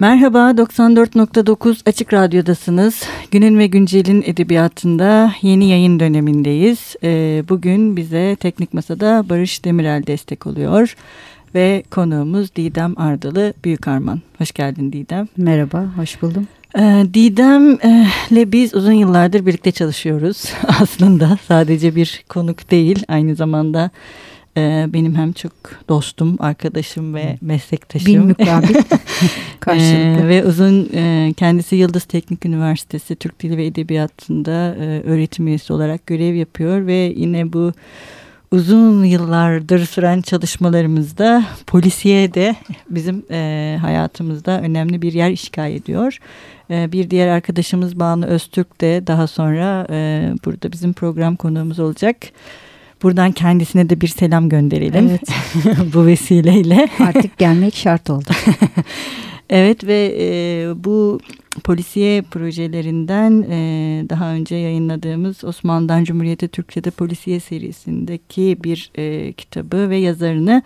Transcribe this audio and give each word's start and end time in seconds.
Merhaba 0.00 0.38
94.9 0.38 1.88
Açık 1.88 2.12
Radyo'dasınız. 2.12 3.02
Günün 3.30 3.58
ve 3.58 3.66
Güncel'in 3.66 4.22
edebiyatında 4.26 5.32
yeni 5.42 5.68
yayın 5.68 6.00
dönemindeyiz. 6.00 6.96
Ee, 7.02 7.44
bugün 7.48 7.96
bize 7.96 8.36
Teknik 8.40 8.74
Masa'da 8.74 9.28
Barış 9.28 9.64
Demirel 9.64 10.06
destek 10.06 10.46
oluyor. 10.46 10.96
Ve 11.54 11.82
konuğumuz 11.90 12.56
Didem 12.56 12.94
Ardalı 12.98 13.54
Büyükarman. 13.64 14.20
Hoş 14.38 14.52
geldin 14.52 14.92
Didem. 14.92 15.28
Merhaba, 15.36 15.86
hoş 15.96 16.22
buldum. 16.22 16.46
Ee, 16.78 17.04
Didem'le 17.14 18.52
biz 18.52 18.74
uzun 18.74 18.92
yıllardır 18.92 19.46
birlikte 19.46 19.72
çalışıyoruz. 19.72 20.52
Aslında 20.80 21.38
sadece 21.48 21.94
bir 21.94 22.24
konuk 22.28 22.70
değil, 22.70 23.04
aynı 23.08 23.34
zamanda 23.34 23.90
e, 24.56 24.86
benim 24.88 25.14
hem 25.14 25.32
çok 25.32 25.52
dostum, 25.88 26.36
arkadaşım 26.38 27.14
ve 27.14 27.38
meslektaşım. 27.40 28.06
Bil 28.06 28.18
mukabil 28.18 28.74
karşılıklı. 29.60 30.28
ve 30.28 30.44
uzun 30.44 30.88
e, 30.94 31.32
kendisi 31.36 31.76
Yıldız 31.76 32.04
Teknik 32.04 32.46
Üniversitesi 32.46 33.16
Türk 33.16 33.40
Dili 33.40 33.56
ve 33.56 33.66
Edebiyatı'nda 33.66 34.74
e, 34.80 35.02
öğretim 35.02 35.46
üyesi 35.46 35.72
olarak 35.72 36.06
görev 36.06 36.34
yapıyor 36.34 36.86
ve 36.86 37.12
yine 37.16 37.52
bu 37.52 37.72
uzun 38.50 39.04
yıllardır 39.04 39.86
süren 39.86 40.20
çalışmalarımızda 40.20 41.44
polisiye 41.66 42.34
de 42.34 42.56
bizim 42.90 43.22
e, 43.30 43.78
hayatımızda 43.80 44.60
önemli 44.60 45.02
bir 45.02 45.12
yer 45.12 45.30
işgal 45.30 45.72
ediyor. 45.72 46.18
E, 46.70 46.92
bir 46.92 47.10
diğer 47.10 47.28
arkadaşımız 47.28 48.00
Banu 48.00 48.26
Öztürk 48.26 48.80
de 48.80 49.06
daha 49.06 49.26
sonra 49.26 49.86
e, 49.90 50.30
burada 50.44 50.72
bizim 50.72 50.92
program 50.92 51.36
konuğumuz 51.36 51.78
olacak. 51.80 52.16
Buradan 53.02 53.32
kendisine 53.32 53.90
de 53.90 54.00
bir 54.00 54.08
selam 54.08 54.48
gönderelim. 54.48 55.08
Evet. 55.08 55.28
bu 55.94 56.06
vesileyle. 56.06 56.88
Artık 56.98 57.38
gelmek 57.38 57.76
şart 57.76 58.10
oldu. 58.10 58.30
evet 59.50 59.84
ve 59.84 60.16
e, 60.18 60.28
bu 60.84 61.20
polisiye 61.64 62.22
projelerinden 62.22 63.42
e, 63.50 64.04
daha 64.08 64.32
önce 64.32 64.56
yayınladığımız 64.56 65.44
Osmanlı'dan 65.44 66.04
Cumhuriyete 66.04 66.48
Türkçe'de 66.48 66.90
polisiye 66.90 67.40
serisindeki 67.40 68.58
bir 68.64 68.90
e, 68.94 69.32
kitabı 69.32 69.90
ve 69.90 69.96
yazarını 69.96 70.62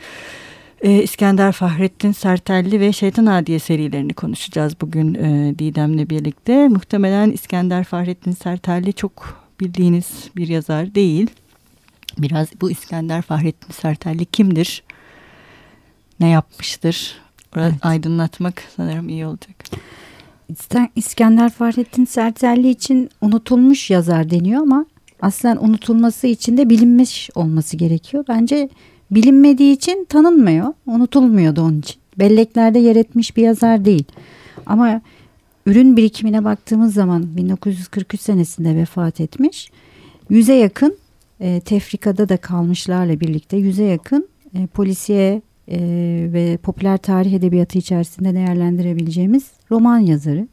e, 0.85 1.03
İskender 1.03 1.53
Fahrettin 1.53 2.13
Sertelli 2.13 2.81
ve 2.81 2.93
Şeytan 2.93 3.27
Adiye 3.27 3.59
serilerini 3.59 4.15
konuşacağız 4.15 4.81
bugün 4.81 5.15
e, 5.15 5.55
Didem'le 5.59 6.11
birlikte. 6.11 6.69
Muhtemelen 6.69 7.31
İskender 7.31 7.85
Fahrettin 7.85 8.33
Sertelli 8.33 8.93
çok 8.93 9.45
bildiğiniz 9.61 10.31
bir 10.37 10.49
yazar 10.49 10.95
değil. 10.95 11.31
Biraz 12.19 12.49
bu 12.61 12.71
İskender 12.71 13.23
Fahrettin 13.23 13.73
Sertelli 13.73 14.25
kimdir? 14.25 14.83
Ne 16.21 16.29
yapmıştır? 16.29 17.15
Evet. 17.57 17.75
aydınlatmak 17.83 18.63
sanırım 18.77 19.09
iyi 19.09 19.27
olacak. 19.27 19.65
İskender 20.97 21.51
Fahrettin 21.51 22.05
Sertelli 22.05 22.71
için 22.71 23.11
unutulmuş 23.21 23.91
yazar 23.91 24.31
deniyor 24.31 24.63
ama 24.63 24.87
aslen 25.23 25.57
unutulması 25.57 26.27
için 26.27 26.57
de 26.57 26.71
bilinmiş 26.71 27.31
olması 27.35 27.77
gerekiyor. 27.77 28.25
Bence 28.29 28.69
bilinmediği 29.11 29.73
için 29.73 30.07
tanınmıyor, 30.09 30.73
unutulmuyordu 30.87 31.63
onun 31.63 31.79
için. 31.79 31.97
Belleklerde 32.19 32.79
yer 32.79 32.97
etmiş 32.97 33.37
bir 33.37 33.43
yazar 33.43 33.85
değil. 33.85 34.05
Ama 34.67 35.01
ürün 35.67 35.97
birikimine 35.97 36.45
baktığımız 36.45 36.95
zaman 36.95 37.37
1943 37.37 38.21
senesinde 38.21 38.77
vefat 38.77 39.21
etmiş. 39.21 39.71
Yüze 40.31 40.55
yakın 40.55 40.97
e, 41.41 41.61
tefrikada 41.61 42.29
da 42.29 42.37
kalmışlarla 42.37 43.21
birlikte 43.21 43.57
yüze 43.57 43.85
yakın 43.85 44.29
e, 44.55 44.67
polisiye 44.67 45.43
e, 45.69 45.79
ve 46.33 46.57
popüler 46.57 46.97
tarih 46.97 47.33
edebiyatı 47.33 47.79
içerisinde 47.79 48.35
değerlendirebileceğimiz 48.35 49.51
roman 49.71 49.99
yazarı. 49.99 50.49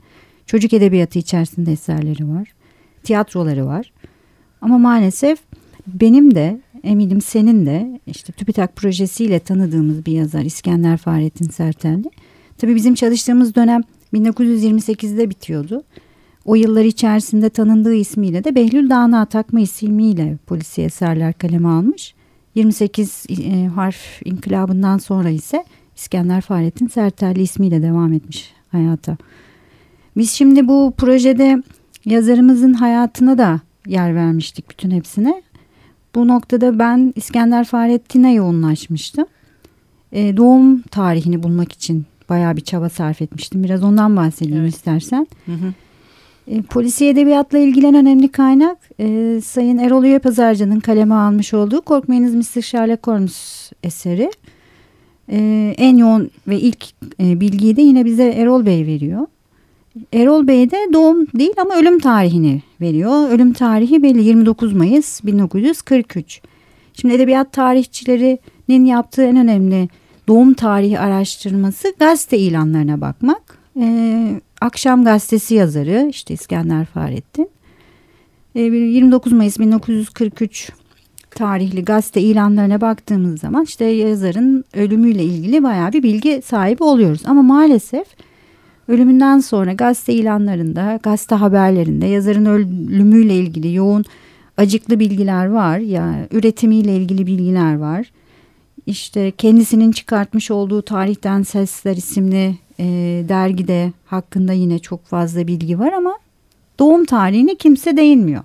Çocuk 0.45 0.73
edebiyatı 0.73 1.19
içerisinde 1.19 1.71
eserleri 1.71 2.29
var. 2.29 2.53
Tiyatroları 3.03 3.65
var. 3.65 3.93
Ama 4.61 4.77
maalesef 4.77 5.39
benim 5.87 6.35
de 6.35 6.61
eminim 6.83 7.21
senin 7.21 7.65
de 7.65 7.99
işte 8.07 8.33
TÜBİTAK 8.33 8.75
projesiyle 8.75 9.39
tanıdığımız 9.39 10.05
bir 10.05 10.11
yazar 10.11 10.41
İskender 10.41 10.97
Fahrettin 10.97 11.49
Sertelli. 11.49 12.11
Tabii 12.57 12.75
bizim 12.75 12.95
çalıştığımız 12.95 13.55
dönem 13.55 13.81
1928'de 14.13 15.29
bitiyordu. 15.29 15.83
O 16.45 16.55
yıllar 16.55 16.85
içerisinde 16.85 17.49
tanındığı 17.49 17.93
ismiyle 17.93 18.43
de 18.43 18.55
Behlül 18.55 18.89
Dağına 18.89 19.25
takma 19.25 19.59
ismiyle 19.59 20.37
polisiye 20.47 20.87
eserler 20.87 21.33
kaleme 21.33 21.67
almış. 21.67 22.13
28 22.55 23.25
e, 23.29 23.65
harf 23.65 24.21
inkılabından 24.25 24.97
sonra 24.97 25.29
ise 25.29 25.65
İskender 25.95 26.41
Fahrettin 26.41 26.87
Sertelli 26.87 27.41
ismiyle 27.41 27.81
devam 27.81 28.13
etmiş 28.13 28.53
hayata. 28.71 29.17
Biz 30.17 30.31
şimdi 30.31 30.67
bu 30.67 30.93
projede 30.97 31.63
yazarımızın 32.05 32.73
hayatına 32.73 33.37
da 33.37 33.59
yer 33.87 34.15
vermiştik 34.15 34.69
bütün 34.69 34.91
hepsine. 34.91 35.41
Bu 36.15 36.27
noktada 36.27 36.79
ben 36.79 37.13
İskender 37.15 37.65
Fahrettin'e 37.65 38.33
yoğunlaşmıştım. 38.33 39.25
E, 40.11 40.37
doğum 40.37 40.81
tarihini 40.81 41.43
bulmak 41.43 41.71
için 41.71 42.05
bayağı 42.29 42.55
bir 42.55 42.61
çaba 42.61 42.89
sarf 42.89 43.21
etmiştim. 43.21 43.63
Biraz 43.63 43.83
ondan 43.83 44.17
bahsedeyim 44.17 44.61
evet. 44.61 44.75
istersen. 44.75 45.27
Hı 45.45 45.51
hı. 45.51 45.73
E, 46.47 46.61
polisi 46.61 47.05
edebiyatla 47.05 47.57
ilgilen 47.57 47.95
önemli 47.95 48.27
kaynak 48.27 48.77
e, 48.99 49.39
Sayın 49.43 49.77
Erol 49.77 50.03
Üye 50.03 50.19
Pazarcı'nın 50.19 50.79
kaleme 50.79 51.15
almış 51.15 51.53
olduğu 51.53 51.81
Korkmayınız 51.81 52.35
Mr. 52.35 52.61
Sherlock 52.61 53.07
Holmes 53.07 53.71
eseri. 53.83 54.31
E, 55.31 55.73
en 55.77 55.97
yoğun 55.97 56.29
ve 56.47 56.59
ilk 56.59 56.85
e, 57.19 57.39
bilgiyi 57.39 57.75
de 57.75 57.81
yine 57.81 58.05
bize 58.05 58.27
Erol 58.27 58.65
Bey 58.65 58.85
veriyor. 58.85 59.27
Erol 60.13 60.47
Bey 60.47 60.71
de 60.71 60.77
doğum 60.93 61.27
değil 61.27 61.53
ama 61.57 61.75
ölüm 61.75 61.99
tarihini 61.99 62.61
veriyor. 62.81 63.29
Ölüm 63.29 63.53
tarihi 63.53 64.03
belli 64.03 64.23
29 64.23 64.73
Mayıs 64.73 65.23
1943. 65.23 66.41
Şimdi 66.93 67.13
edebiyat 67.13 67.53
tarihçilerinin 67.53 68.85
yaptığı 68.85 69.23
en 69.23 69.35
önemli 69.35 69.89
doğum 70.27 70.53
tarihi 70.53 70.99
araştırması 70.99 71.93
gazete 71.99 72.37
ilanlarına 72.37 73.01
bakmak. 73.01 73.57
Ee, 73.79 74.41
Akşam 74.61 75.03
Gazetesi 75.03 75.55
yazarı 75.55 76.07
işte 76.09 76.33
İskender 76.33 76.85
Fahrettin. 76.85 77.49
Ee, 78.55 78.61
29 78.61 79.31
Mayıs 79.31 79.59
1943 79.59 80.71
tarihli 81.29 81.85
gazete 81.85 82.21
ilanlarına 82.21 82.81
baktığımız 82.81 83.39
zaman 83.39 83.63
işte 83.63 83.85
yazarın 83.85 84.63
ölümüyle 84.73 85.23
ilgili 85.23 85.63
bayağı 85.63 85.93
bir 85.93 86.03
bilgi 86.03 86.41
sahibi 86.45 86.83
oluyoruz. 86.83 87.21
Ama 87.25 87.41
maalesef 87.41 88.07
ölümünden 88.87 89.39
sonra 89.39 89.73
gazete 89.73 90.13
ilanlarında, 90.13 90.99
gazete 91.03 91.35
haberlerinde 91.35 92.05
yazarın 92.05 92.45
ölümüyle 92.45 93.35
ilgili 93.35 93.73
yoğun 93.73 94.05
acıklı 94.57 94.99
bilgiler 94.99 95.45
var. 95.45 95.77
Ya 95.77 96.27
üretimiyle 96.31 96.95
ilgili 96.95 97.27
bilgiler 97.27 97.77
var. 97.77 98.11
İşte 98.85 99.31
kendisinin 99.31 99.91
çıkartmış 99.91 100.51
olduğu 100.51 100.81
Tarihten 100.81 101.43
Sesler 101.43 101.95
isimli 101.95 102.55
e, 102.81 102.85
dergide 103.29 103.91
hakkında 104.05 104.53
yine 104.53 104.79
çok 104.79 105.05
fazla 105.05 105.47
bilgi 105.47 105.79
var 105.79 105.93
ama 105.93 106.19
doğum 106.79 107.05
tarihine 107.05 107.55
kimse 107.55 107.97
değinmiyor. 107.97 108.43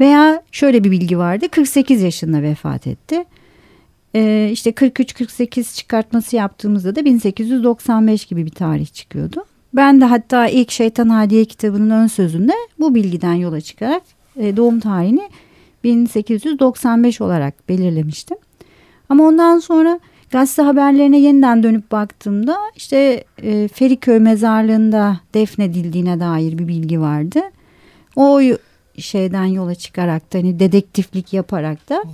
Veya 0.00 0.42
şöyle 0.52 0.84
bir 0.84 0.90
bilgi 0.90 1.18
vardı 1.18 1.48
48 1.48 2.02
yaşında 2.02 2.42
vefat 2.42 2.86
etti. 2.86 3.24
E, 4.14 4.50
işte 4.52 4.70
43-48 4.70 5.76
çıkartması 5.76 6.36
yaptığımızda 6.36 6.96
da 6.96 7.04
1895 7.04 8.24
gibi 8.24 8.46
bir 8.46 8.50
tarih 8.50 8.86
çıkıyordu. 8.86 9.44
Ben 9.74 10.00
de 10.00 10.04
hatta 10.04 10.48
ilk 10.48 10.70
Şeytan 10.70 11.08
Hadiye 11.08 11.44
kitabının 11.44 11.90
ön 11.90 12.06
sözünde 12.06 12.52
bu 12.78 12.94
bilgiden 12.94 13.34
yola 13.34 13.60
çıkarak 13.60 14.02
e, 14.36 14.56
doğum 14.56 14.80
tarihini 14.80 15.30
1895 15.84 17.20
olarak 17.20 17.68
belirlemiştim. 17.68 18.36
Ama 19.08 19.24
ondan 19.24 19.58
sonra 19.58 20.00
Gazete 20.30 20.62
haberlerine 20.62 21.18
yeniden 21.18 21.62
dönüp 21.62 21.92
baktığımda 21.92 22.56
işte 22.76 23.24
e, 23.42 23.68
Feriköy 23.68 24.18
mezarlığında 24.18 25.20
defnedildiğine 25.34 26.20
dair 26.20 26.58
bir 26.58 26.68
bilgi 26.68 27.00
vardı. 27.00 27.40
O 28.16 28.40
şeyden 28.98 29.44
yola 29.44 29.74
çıkarak 29.74 30.32
da 30.32 30.38
hani 30.38 30.60
dedektiflik 30.60 31.32
yaparak 31.32 31.88
da 31.88 31.94
hı 31.94 32.08
hı. 32.08 32.12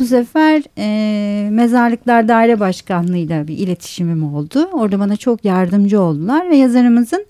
bu 0.00 0.04
sefer 0.04 0.62
e, 0.78 1.50
mezarlıklar 1.50 2.28
daire 2.28 2.60
başkanlığıyla 2.60 3.48
bir 3.48 3.58
iletişimim 3.58 4.34
oldu. 4.34 4.68
Orada 4.72 4.98
bana 4.98 5.16
çok 5.16 5.44
yardımcı 5.44 6.00
oldular 6.00 6.50
ve 6.50 6.56
yazarımızın 6.56 7.26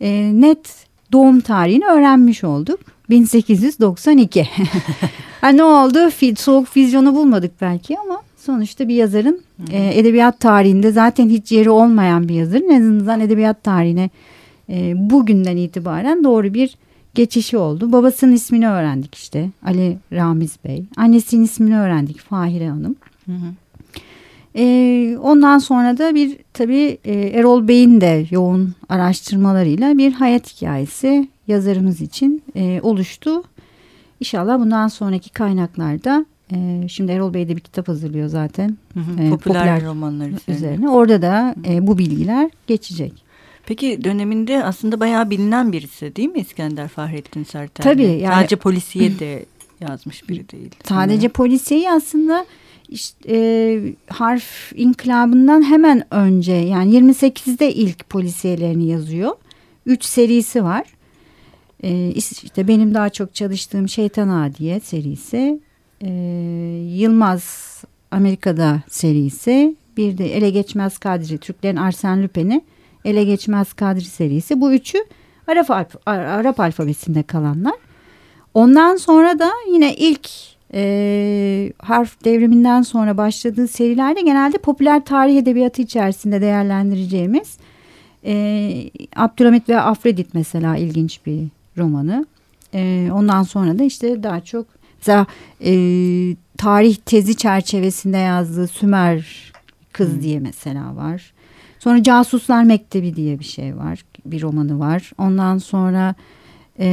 e, 0.00 0.30
net 0.34 0.86
doğum 1.12 1.40
tarihini 1.40 1.84
öğrenmiş 1.84 2.44
olduk. 2.44 2.80
1892. 3.10 4.48
ha, 5.40 5.48
ne 5.48 5.64
oldu? 5.64 5.98
Soğuk 6.36 6.66
füzyonu 6.66 7.14
bulmadık 7.14 7.52
belki 7.60 7.98
ama 7.98 8.22
sonuçta 8.44 8.88
bir 8.88 8.94
yazarın 8.94 9.40
e, 9.70 9.98
edebiyat 9.98 10.40
tarihinde 10.40 10.92
zaten 10.92 11.28
hiç 11.28 11.52
yeri 11.52 11.70
olmayan 11.70 12.28
bir 12.28 12.34
yazarın 12.34 12.68
en 12.68 12.80
azından 12.80 13.20
edebiyat 13.20 13.64
tarihine 13.64 14.10
e, 14.68 14.92
bugünden 15.10 15.56
itibaren 15.56 16.24
doğru 16.24 16.54
bir 16.54 16.76
geçişi 17.14 17.56
oldu. 17.56 17.92
Babasının 17.92 18.32
ismini 18.32 18.68
öğrendik 18.68 19.14
işte 19.14 19.50
Ali 19.66 19.98
Ramiz 20.12 20.56
Bey. 20.64 20.84
Annesinin 20.96 21.44
ismini 21.44 21.78
öğrendik 21.78 22.18
Fahire 22.18 22.68
Hanım. 22.68 22.96
Hı 23.26 23.32
hı. 23.32 23.54
E, 24.56 25.18
ondan 25.22 25.58
sonra 25.58 25.98
da 25.98 26.14
bir 26.14 26.38
tabii 26.52 26.98
e, 27.04 27.12
Erol 27.12 27.68
Bey'in 27.68 28.00
de 28.00 28.26
yoğun 28.30 28.74
araştırmalarıyla 28.88 29.98
bir 29.98 30.12
hayat 30.12 30.56
hikayesi 30.56 31.28
yazarımız 31.48 32.00
için 32.00 32.42
e, 32.56 32.80
oluştu. 32.82 33.42
İnşallah 34.20 34.60
bundan 34.60 34.88
sonraki 34.88 35.30
kaynaklarda 35.30 36.26
e, 36.52 36.88
şimdi 36.88 37.12
Erol 37.12 37.34
Bey 37.34 37.48
de 37.48 37.56
bir 37.56 37.60
kitap 37.60 37.88
hazırlıyor 37.88 38.28
zaten. 38.28 38.76
Hı 38.94 39.00
hı, 39.00 39.16
popüler, 39.16 39.38
popüler 39.38 39.84
romanlar 39.84 40.26
üzerine. 40.26 40.56
üzerine. 40.56 40.88
Orada 40.90 41.22
da 41.22 41.54
e, 41.68 41.86
bu 41.86 41.98
bilgiler 41.98 42.50
geçecek. 42.66 43.24
Peki 43.66 44.04
döneminde 44.04 44.64
aslında 44.64 45.00
bayağı 45.00 45.30
bilinen 45.30 45.72
birisi 45.72 46.16
değil 46.16 46.28
mi 46.28 46.38
İskender 46.40 46.88
Fahrettin 46.88 47.44
Sertel? 47.44 47.84
Tabii. 47.84 48.02
Yani, 48.02 48.34
Sadece 48.34 48.56
polisiye 48.56 49.18
de 49.18 49.44
yazmış 49.80 50.28
biri 50.28 50.50
değil. 50.50 50.70
Sadece 50.84 51.16
sanırım. 51.16 51.32
polisiyeyi 51.32 51.90
aslında 51.90 52.46
işte, 52.88 53.18
e, 53.28 53.80
harf 54.08 54.72
inkılabından 54.74 55.70
hemen 55.70 56.14
önce 56.14 56.52
yani 56.52 56.96
28'de 56.98 57.74
ilk 57.74 58.08
polisiyelerini 58.10 58.86
yazıyor. 58.86 59.32
Üç 59.86 60.04
serisi 60.04 60.64
var. 60.64 60.84
E, 61.82 62.10
işte 62.14 62.68
benim 62.68 62.94
daha 62.94 63.08
çok 63.10 63.34
çalıştığım 63.34 63.88
Şeytan 63.88 64.28
Adiye 64.28 64.80
serisi. 64.80 65.60
E, 66.04 66.10
Yılmaz 66.88 67.74
Amerika'da 68.10 68.82
serisi. 68.88 69.76
Bir 69.96 70.18
de 70.18 70.36
Ele 70.36 70.50
Geçmez 70.50 70.98
Kadri. 70.98 71.38
Türklerin 71.38 71.76
Arsen 71.76 72.22
Lüpen'i 72.22 72.62
Ele 73.04 73.24
Geçmez 73.24 73.72
Kadri 73.72 74.04
serisi. 74.04 74.60
Bu 74.60 74.72
üçü 74.72 74.98
Arap, 75.46 75.70
Arap 76.06 76.60
alfabesinde 76.60 77.22
kalanlar. 77.22 77.74
Ondan 78.54 78.96
sonra 78.96 79.38
da 79.38 79.50
yine 79.72 79.94
ilk 79.94 80.30
e, 80.74 81.72
harf 81.78 82.24
devriminden 82.24 82.82
sonra 82.82 83.16
başladığı 83.16 83.68
serilerde 83.68 84.20
genelde 84.20 84.58
popüler 84.58 85.04
tarih 85.04 85.38
edebiyatı 85.38 85.82
içerisinde 85.82 86.40
değerlendireceğimiz 86.40 87.58
e, 88.24 88.90
Abdülhamit 89.16 89.68
ve 89.68 89.80
Afrodit 89.80 90.34
mesela 90.34 90.76
ilginç 90.76 91.20
bir 91.26 91.48
romanı. 91.78 92.26
E, 92.74 93.08
ondan 93.12 93.42
sonra 93.42 93.78
da 93.78 93.84
işte 93.84 94.22
daha 94.22 94.40
çok 94.40 94.66
mesela 95.04 95.26
e, 95.64 95.72
tarih 96.56 96.96
tezi 96.96 97.36
çerçevesinde 97.36 98.18
yazdığı 98.18 98.66
Sümer 98.66 99.52
Kız 99.92 100.12
hmm. 100.12 100.22
diye 100.22 100.40
mesela 100.40 100.96
var. 100.96 101.32
Sonra 101.78 102.02
Casuslar 102.02 102.64
Mektebi 102.64 103.16
diye 103.16 103.38
bir 103.38 103.44
şey 103.44 103.76
var. 103.76 104.04
Bir 104.26 104.42
romanı 104.42 104.78
var. 104.78 105.10
Ondan 105.18 105.58
sonra 105.58 106.14
e, 106.78 106.86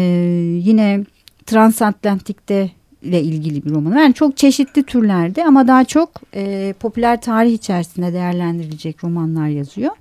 yine 0.63 1.05
Transatlantik'te 1.45 2.71
ile 3.01 3.21
ilgili 3.21 3.65
bir 3.65 3.69
romanı. 3.69 3.99
Yani 3.99 4.13
çok 4.13 4.37
çeşitli 4.37 4.83
türlerde 4.83 5.45
ama 5.45 5.67
daha 5.67 5.83
çok 5.83 6.09
e, 6.33 6.73
popüler 6.79 7.21
tarih 7.21 7.53
içerisinde 7.53 8.13
değerlendirilecek 8.13 9.03
romanlar 9.03 9.47
yazıyor. 9.47 9.91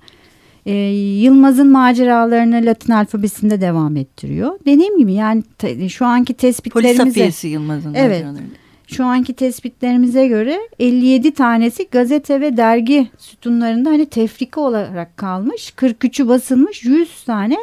E, 0.65 0.73
Yılmaz'ın 0.95 1.67
maceralarını 1.67 2.61
Latin 2.65 2.93
alfabesinde 2.93 3.61
devam 3.61 3.97
ettiriyor. 3.97 4.59
Dediğim 4.65 4.97
gibi 4.97 5.13
yani 5.13 5.43
te, 5.57 5.89
şu 5.89 6.05
anki 6.05 6.33
tespitlerimize... 6.33 7.21
Polis 7.21 7.43
Yılmaz'ın 7.43 7.93
evet, 7.93 8.23
maceralarını. 8.23 8.61
Şu 8.87 9.05
anki 9.05 9.33
tespitlerimize 9.33 10.27
göre 10.27 10.59
57 10.79 11.31
tanesi 11.31 11.87
gazete 11.91 12.41
ve 12.41 12.57
dergi 12.57 13.07
sütunlarında 13.17 13.89
hani 13.89 14.05
tefrika 14.05 14.61
olarak 14.61 15.17
kalmış. 15.17 15.69
43'ü 15.77 16.27
basılmış 16.27 16.83
100 16.83 17.23
tane 17.23 17.57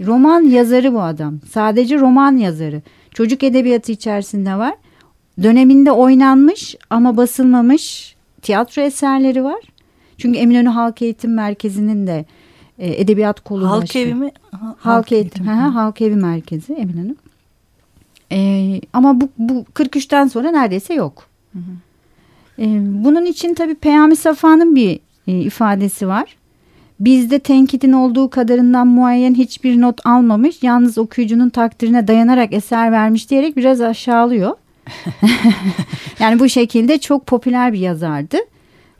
roman 0.00 0.40
yazarı 0.40 0.94
bu 0.94 1.02
adam. 1.02 1.40
Sadece 1.50 1.98
roman 1.98 2.36
yazarı. 2.36 2.82
Çocuk 3.14 3.42
edebiyatı 3.42 3.92
içerisinde 3.92 4.54
var. 4.54 4.74
Döneminde 5.42 5.92
oynanmış 5.92 6.76
ama 6.90 7.16
basılmamış 7.16 8.16
tiyatro 8.42 8.82
eserleri 8.82 9.44
var. 9.44 9.60
Çünkü 10.18 10.38
Eminönü 10.38 10.68
Halk 10.68 11.02
Eğitim 11.02 11.34
Merkezi'nin 11.34 12.06
de 12.06 12.24
e, 12.78 13.00
edebiyat 13.00 13.40
kolu 13.40 13.70
Halk 13.70 13.82
başı. 13.82 13.98
evi 13.98 14.14
mi? 14.14 14.30
Ha, 14.50 14.76
halk, 14.78 15.12
Eğitim. 15.12 15.46
Hı, 15.46 15.50
halk 15.50 16.00
Evi 16.00 16.16
Merkezi 16.16 16.72
Eminönü. 16.72 17.14
E, 18.32 18.80
ama 18.92 19.20
bu, 19.20 19.28
bu 19.38 19.64
43'ten 19.74 20.26
sonra 20.26 20.50
neredeyse 20.50 20.94
yok. 20.94 21.26
Hı 21.52 21.58
hı. 21.58 22.62
E, 22.62 22.66
bunun 23.04 23.24
için 23.24 23.54
tabii 23.54 23.74
Peyami 23.74 24.16
Safa'nın 24.16 24.76
bir 24.76 25.00
e, 25.26 25.40
ifadesi 25.40 26.08
var. 26.08 26.36
Bizde 27.00 27.38
tenkitin 27.38 27.92
olduğu 27.92 28.30
kadarından 28.30 28.86
muayyen 28.86 29.34
hiçbir 29.34 29.80
not 29.80 30.06
almamış. 30.06 30.62
Yalnız 30.62 30.98
okuyucunun 30.98 31.48
takdirine 31.48 32.08
dayanarak 32.08 32.52
eser 32.52 32.92
vermiş 32.92 33.30
diyerek 33.30 33.56
biraz 33.56 33.80
aşağılıyor. 33.80 34.52
yani 36.18 36.38
bu 36.38 36.48
şekilde 36.48 36.98
çok 36.98 37.26
popüler 37.26 37.72
bir 37.72 37.78
yazardı. 37.78 38.36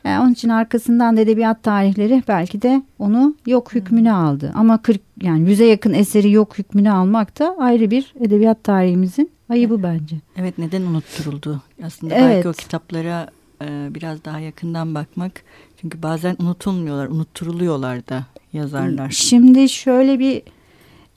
Yani 0.05 0.23
onun 0.23 0.33
için 0.33 0.49
arkasından 0.49 1.17
da 1.17 1.21
edebiyat 1.21 1.63
tarihleri 1.63 2.23
belki 2.27 2.61
de 2.61 2.83
onu 2.99 3.35
yok 3.45 3.73
hükmüne 3.73 4.13
aldı. 4.13 4.51
Ama 4.55 4.81
40 4.81 5.01
yani 5.21 5.49
yüze 5.49 5.65
yakın 5.65 5.93
eseri 5.93 6.31
yok 6.31 6.57
hükmüne 6.57 6.91
almak 6.91 7.39
da 7.39 7.55
ayrı 7.59 7.91
bir 7.91 8.13
edebiyat 8.19 8.63
tarihimizin 8.63 9.31
ayıbı 9.49 9.83
bence. 9.83 10.15
Evet 10.37 10.57
neden 10.57 10.81
unutturuldu? 10.81 11.61
Aslında 11.83 12.15
evet. 12.15 12.35
belki 12.35 12.49
o 12.49 12.51
kitaplara 12.51 13.29
e, 13.61 13.87
biraz 13.89 14.25
daha 14.25 14.39
yakından 14.39 14.95
bakmak 14.95 15.31
çünkü 15.81 16.03
bazen 16.03 16.35
unutulmuyorlar, 16.39 17.07
unutturuluyorlar 17.07 18.07
da 18.07 18.25
yazarlar. 18.53 19.09
Şimdi 19.09 19.69
şöyle 19.69 20.19
bir 20.19 20.41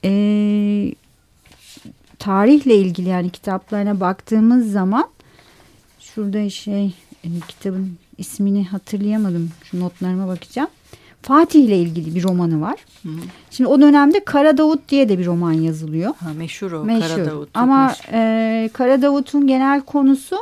e, 0.04 0.94
tarihle 2.18 2.74
ilgili 2.74 3.08
yani 3.08 3.30
kitaplarına 3.30 4.00
baktığımız 4.00 4.72
zaman 4.72 5.08
şurada 6.00 6.50
şey 6.50 6.86
e, 7.24 7.28
kitabın 7.48 7.98
ismini 8.18 8.64
hatırlayamadım. 8.64 9.50
Şu 9.64 9.80
notlarıma 9.80 10.28
bakacağım. 10.28 10.68
Fatih 11.22 11.64
ile 11.64 11.78
ilgili 11.78 12.14
bir 12.14 12.22
romanı 12.22 12.60
var. 12.60 12.76
Hı. 13.02 13.08
Şimdi 13.50 13.70
o 13.70 13.80
dönemde 13.80 14.24
Kara 14.24 14.58
Davut 14.58 14.88
diye 14.88 15.08
de 15.08 15.18
bir 15.18 15.26
roman 15.26 15.52
yazılıyor. 15.52 16.14
Ha, 16.14 16.32
meşhur 16.36 16.72
o 16.72 16.84
meşhur. 16.84 17.08
Kara 17.08 17.26
Davut. 17.26 17.48
Ama 17.54 17.94
e, 18.12 18.70
Kara 18.72 19.02
Davut'un 19.02 19.46
genel 19.46 19.80
konusu 19.80 20.36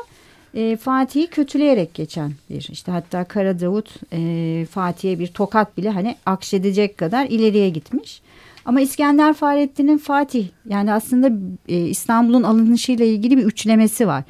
e, 0.54 0.76
Fatih'i 0.76 1.26
kötüleyerek 1.26 1.94
geçen 1.94 2.32
bir 2.50 2.68
işte 2.72 2.92
hatta 2.92 3.24
Kara 3.24 3.60
Davut 3.60 3.94
e, 4.12 4.66
Fatih'e 4.70 5.18
bir 5.18 5.26
tokat 5.26 5.76
bile 5.76 5.90
hani 5.90 6.16
akşedecek 6.26 6.98
kadar 6.98 7.26
ileriye 7.26 7.68
gitmiş. 7.68 8.22
Ama 8.64 8.80
İskender 8.80 9.34
Fahrettin'in 9.34 9.98
Fatih 9.98 10.46
yani 10.68 10.92
aslında 10.92 11.30
e, 11.68 11.76
İstanbul'un 11.76 12.42
alınışıyla 12.42 13.04
ilgili 13.04 13.36
bir 13.36 13.44
üçlemesi 13.44 14.06
var. 14.06 14.24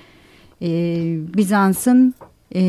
E, 0.63 0.69
Bizans'ın 1.37 2.15
e, 2.55 2.61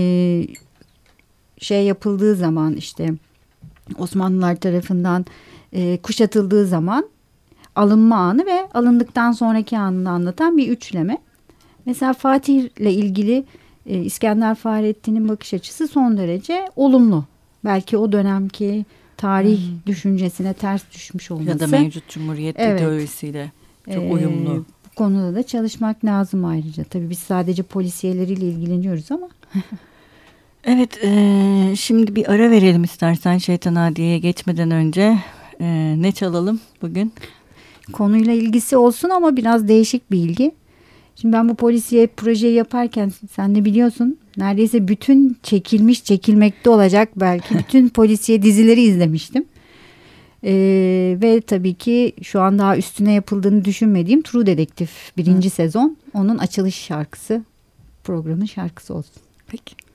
şey 1.60 1.86
yapıldığı 1.86 2.36
zaman 2.36 2.76
işte 2.76 3.14
Osmanlılar 3.98 4.56
tarafından 4.56 5.26
e, 5.74 5.98
kuşatıldığı 5.98 6.68
zaman 6.68 7.10
alınma 7.76 8.16
anı 8.16 8.46
ve 8.46 8.68
alındıktan 8.74 9.32
sonraki 9.32 9.78
anını 9.78 10.10
anlatan 10.10 10.58
bir 10.58 10.68
üçleme. 10.68 11.18
Mesela 11.86 12.14
Fatih 12.14 12.70
ile 12.80 12.94
ilgili 12.94 13.46
e, 13.86 14.00
İskender 14.04 14.56
Fahrettin'in 14.56 15.30
bakış 15.30 15.54
açısı 15.54 15.88
son 15.88 16.18
derece 16.18 16.70
olumlu. 16.76 17.26
Belki 17.66 17.98
o 17.98 18.12
dönemki 18.12 18.86
tarih 19.18 19.60
hmm. 19.60 19.78
düşüncesine 19.86 20.54
ters 20.54 20.84
düşmüş 20.94 21.32
olması. 21.32 21.50
Ya 21.50 21.60
da 21.60 21.68
mevcut 21.68 22.10
cumhuriyet 22.10 22.56
evet. 22.60 22.82
ideolojisiyle 22.82 23.52
çok 23.86 24.04
ee, 24.04 24.10
uyumlu. 24.10 24.66
Bu 24.86 24.96
konuda 24.96 25.36
da 25.36 25.44
çalışmak 25.44 26.06
lazım 26.06 26.46
ayrıca. 26.46 26.84
Tabii 26.84 27.10
biz 27.10 27.20
sadece 27.20 27.64
polisiyeleriyle 27.64 28.46
ilgileniyoruz 28.46 29.12
ama. 29.12 29.30
evet 30.68 31.00
e, 31.04 31.76
şimdi 31.76 32.16
bir 32.16 32.32
ara 32.32 32.52
verelim 32.52 32.84
istersen 32.84 33.38
Şeytan 33.38 33.76
Adiye'ye 33.76 34.20
geçmeden 34.20 34.72
önce. 34.72 35.20
E, 35.60 35.96
ne 35.98 36.12
çalalım 36.12 36.60
bugün? 36.82 37.14
Konuyla 37.94 38.34
ilgisi 38.34 38.78
olsun 38.78 39.10
ama 39.10 39.36
biraz 39.38 39.68
değişik 39.68 40.12
bir 40.12 40.18
ilgi. 40.18 40.52
Şimdi 41.22 41.34
ben 41.34 41.50
bu 41.50 41.56
polisiye 41.56 42.08
projeyi 42.08 42.54
yaparken 42.54 43.12
sen 43.32 43.56
de 43.56 43.66
biliyorsun 43.66 44.18
neredeyse 44.38 44.88
bütün 44.88 45.38
çekilmiş 45.44 46.04
çekilmekte 46.04 46.70
olacak 46.70 47.10
belki 47.16 47.56
bütün 47.60 47.90
polisiye 47.90 48.42
dizileri 48.42 48.82
izlemiştim. 48.82 49.46
Ee, 50.44 51.18
ve 51.22 51.42
tabii 51.42 51.74
ki 51.74 52.14
şu 52.22 52.42
an 52.42 52.60
daha 52.60 52.78
üstüne 52.78 53.14
yapıldığını 53.14 53.66
düşünmediğim 53.66 54.22
True 54.22 54.46
Detective 54.46 54.90
birinci 55.18 55.50
Hı. 55.50 55.54
sezon 55.54 55.98
onun 56.14 56.38
açılış 56.38 56.76
şarkısı 56.76 57.44
programın 58.04 58.46
şarkısı 58.46 58.94
olsun. 58.94 59.22
Peki. 59.48 59.87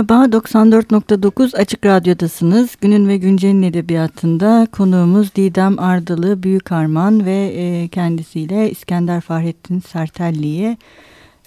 Merhaba, 0.00 0.36
94.9 0.36 1.56
Açık 1.56 1.86
Radyo'dasınız. 1.86 2.76
Günün 2.80 3.08
ve 3.08 3.16
Güncel'in 3.16 3.62
edebiyatında 3.62 4.68
konuğumuz 4.72 5.34
Didem 5.34 5.78
Ardalı 5.78 6.42
Büyük 6.42 6.72
Arman 6.72 7.26
ve 7.26 7.52
e, 7.56 7.88
kendisiyle 7.88 8.70
İskender 8.70 9.20
Fahrettin 9.20 9.80
Sertelli'ye 9.80 10.76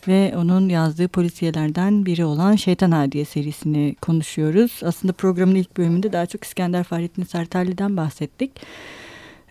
ve 0.08 0.34
onun 0.38 0.70
yazdığı 0.70 1.08
polisiyelerden 1.08 2.06
biri 2.06 2.26
olan 2.26 2.56
Şeytan 2.56 2.92
Hadiye 2.92 3.26
serisini 3.26 3.96
konuşuyoruz. 4.02 4.82
Aslında 4.86 5.14
programın 5.14 5.56
ilk 5.56 5.78
bölümünde 5.78 6.14
daha 6.14 6.26
çok 6.26 6.44
İskender 6.44 6.84
Fahrettin 6.84 7.24
Sertelli'den 7.24 7.98
bahsettik. 7.98 8.52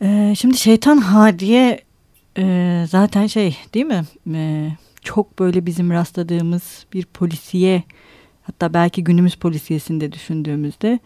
E, 0.02 0.34
şimdi 0.38 0.56
Şeytan 0.56 0.96
Hadiye 0.96 1.80
e, 2.38 2.84
zaten 2.88 3.26
şey 3.26 3.56
değil 3.74 3.86
mi? 3.86 4.76
Çok 5.00 5.38
böyle 5.38 5.66
bizim 5.66 5.90
rastladığımız 5.90 6.86
bir 6.92 7.04
polisiye 7.04 7.82
hatta 8.42 8.74
belki 8.74 9.04
günümüz 9.04 9.34
polisiyesinde 9.34 10.12
düşündüğümüzde 10.12 10.98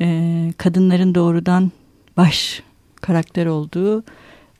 e, 0.00 0.48
kadınların 0.58 1.14
doğrudan 1.14 1.70
baş 2.16 2.62
karakter 3.00 3.46
olduğu 3.46 4.04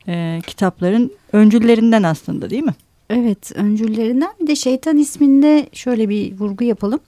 e, 0.07 0.41
kitapların 0.47 1.11
öncüllerinden 1.33 2.03
aslında 2.03 2.49
değil 2.49 2.63
mi? 2.63 2.75
Evet 3.09 3.51
öncüllerinden 3.55 4.29
bir 4.41 4.47
de 4.47 4.55
şeytan 4.55 4.97
isminde 4.97 5.69
şöyle 5.73 6.09
bir 6.09 6.39
vurgu 6.39 6.63
yapalım. 6.63 6.99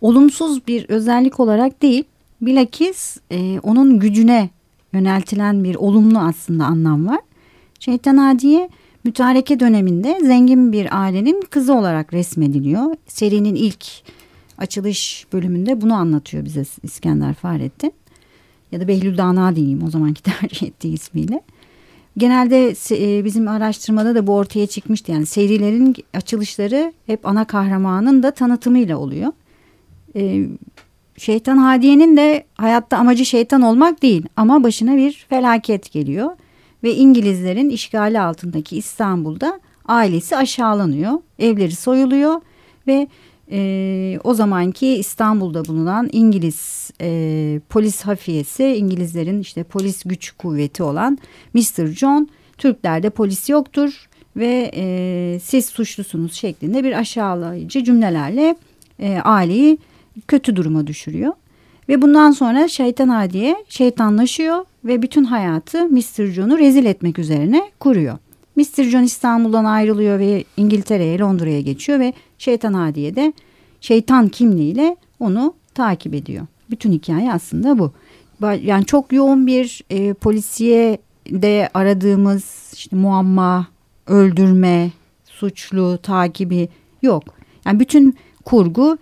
Olumsuz 0.00 0.66
bir 0.66 0.88
özellik 0.88 1.40
olarak 1.40 1.82
değil 1.82 2.04
bilakis 2.40 3.16
e, 3.30 3.60
onun 3.60 3.98
gücüne 3.98 4.50
yöneltilen 4.92 5.64
bir 5.64 5.74
olumlu 5.74 6.18
aslında 6.18 6.64
anlam 6.64 7.06
var. 7.06 7.20
Şeytan 7.80 8.16
Hadiye 8.16 8.68
mütareke 9.04 9.60
döneminde 9.60 10.18
zengin 10.22 10.72
bir 10.72 11.02
ailenin 11.02 11.40
kızı 11.50 11.74
olarak 11.74 12.12
resmediliyor. 12.12 12.96
Serinin 13.06 13.54
ilk 13.54 13.86
açılış 14.58 15.26
bölümünde 15.32 15.80
bunu 15.80 15.94
anlatıyor 15.94 16.44
bize 16.44 16.62
İskender 16.82 17.34
Fahrettin. 17.34 17.92
Ya 18.72 18.80
da 18.80 18.88
Behlül 18.88 19.18
Dana 19.18 19.56
diyeyim 19.56 19.82
o 19.82 19.90
zamanki 19.90 20.22
tercih 20.40 20.66
ettiği 20.66 20.94
ismiyle. 20.94 21.42
Genelde 22.16 22.74
e, 22.90 23.24
bizim 23.24 23.48
araştırmada 23.48 24.14
da 24.14 24.26
bu 24.26 24.34
ortaya 24.34 24.66
çıkmıştı. 24.66 25.12
Yani 25.12 25.26
serilerin 25.26 25.96
açılışları 26.14 26.92
hep 27.06 27.26
ana 27.26 27.44
kahramanın 27.44 28.22
da 28.22 28.30
tanıtımıyla 28.30 28.98
oluyor. 28.98 29.32
E, 30.16 30.46
şeytan 31.16 31.56
Hadiye'nin 31.56 32.16
de 32.16 32.44
hayatta 32.54 32.96
amacı 32.96 33.24
şeytan 33.26 33.62
olmak 33.62 34.02
değil 34.02 34.26
ama 34.36 34.62
başına 34.64 34.96
bir 34.96 35.26
felaket 35.28 35.92
geliyor. 35.92 36.30
Ve 36.82 36.94
İngilizlerin 36.94 37.70
işgali 37.70 38.20
altındaki 38.20 38.76
İstanbul'da 38.76 39.60
ailesi 39.84 40.36
aşağılanıyor. 40.36 41.12
Evleri 41.38 41.76
soyuluyor 41.76 42.40
ve 42.86 43.08
e, 43.50 44.18
o 44.24 44.34
zamanki 44.34 44.88
İstanbul'da 44.88 45.64
bulunan 45.64 46.08
İngiliz 46.12 46.90
e, 47.00 47.60
polis 47.68 48.02
hafiyesi 48.02 48.64
İngilizlerin 48.64 49.40
işte 49.40 49.64
polis 49.64 50.02
güç 50.04 50.30
kuvveti 50.30 50.82
olan 50.82 51.18
Mr. 51.54 51.86
John 51.86 52.28
Türklerde 52.58 53.10
polis 53.10 53.48
yoktur 53.48 54.08
ve 54.36 54.70
e, 54.74 55.38
siz 55.42 55.66
suçlusunuz 55.66 56.32
şeklinde 56.34 56.84
bir 56.84 56.92
aşağılayıcı 56.92 57.84
cümlelerle 57.84 58.56
e, 58.98 59.18
aileyi 59.18 59.78
kötü 60.28 60.56
duruma 60.56 60.86
düşürüyor. 60.86 61.32
Ve 61.88 62.02
bundan 62.02 62.30
sonra 62.30 62.68
şeytan 62.68 63.08
adiye 63.08 63.56
şeytanlaşıyor 63.68 64.64
ve 64.84 65.02
bütün 65.02 65.24
hayatı 65.24 65.88
Mr. 65.88 66.26
John'u 66.26 66.58
rezil 66.58 66.84
etmek 66.84 67.18
üzerine 67.18 67.70
kuruyor. 67.80 68.18
Mr. 68.56 68.84
John 68.84 69.02
İstanbul'dan 69.02 69.64
ayrılıyor 69.64 70.18
ve 70.18 70.44
İngiltere'ye, 70.56 71.18
Londra'ya 71.18 71.60
geçiyor 71.60 72.00
ve 72.00 72.12
Şeytan 72.38 72.72
Hadiye 72.72 73.16
de 73.16 73.32
şeytan 73.80 74.28
kimliğiyle 74.28 74.96
onu 75.20 75.54
takip 75.74 76.14
ediyor. 76.14 76.46
Bütün 76.70 76.92
hikaye 76.92 77.32
aslında 77.32 77.78
bu. 77.78 77.92
Yani 78.62 78.86
çok 78.86 79.12
yoğun 79.12 79.46
bir 79.46 79.82
e, 79.90 80.12
polisiye 80.12 80.98
de 81.30 81.68
aradığımız 81.74 82.72
işte 82.74 82.96
muamma, 82.96 83.66
öldürme, 84.06 84.90
suçlu 85.24 85.98
takibi 86.02 86.68
yok. 87.02 87.24
Yani 87.66 87.80
bütün 87.80 88.16
kurgu 88.44 88.98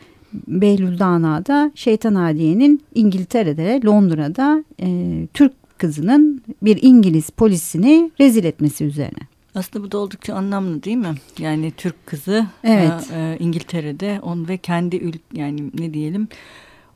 Behlül 0.49 0.99
Dana'da 0.99 1.73
Şeytan 1.75 2.15
Hadiye'nin 2.15 2.83
İngiltere'de, 2.95 3.81
Londra'da 3.85 4.65
e, 4.81 4.89
Türk 5.35 5.53
kızının 5.79 6.43
bir 6.63 6.79
İngiliz 6.83 7.31
polisini 7.31 8.11
rezil 8.21 8.45
etmesi 8.45 8.85
üzerine. 8.85 9.34
Aslında 9.55 9.85
bu 9.85 9.93
da 9.93 9.99
oldukça 9.99 10.35
anlamlı 10.35 10.83
değil 10.83 10.97
mi? 10.97 11.15
Yani 11.39 11.73
Türk 11.77 12.07
kızı 12.07 12.47
evet. 12.65 12.93
e, 13.13 13.17
e, 13.17 13.37
İngiltere'de 13.41 14.21
on 14.23 14.49
ve 14.49 14.57
kendi 14.57 14.97
ül 14.97 15.15
yani 15.33 15.71
ne 15.79 15.95
diyelim 15.95 16.29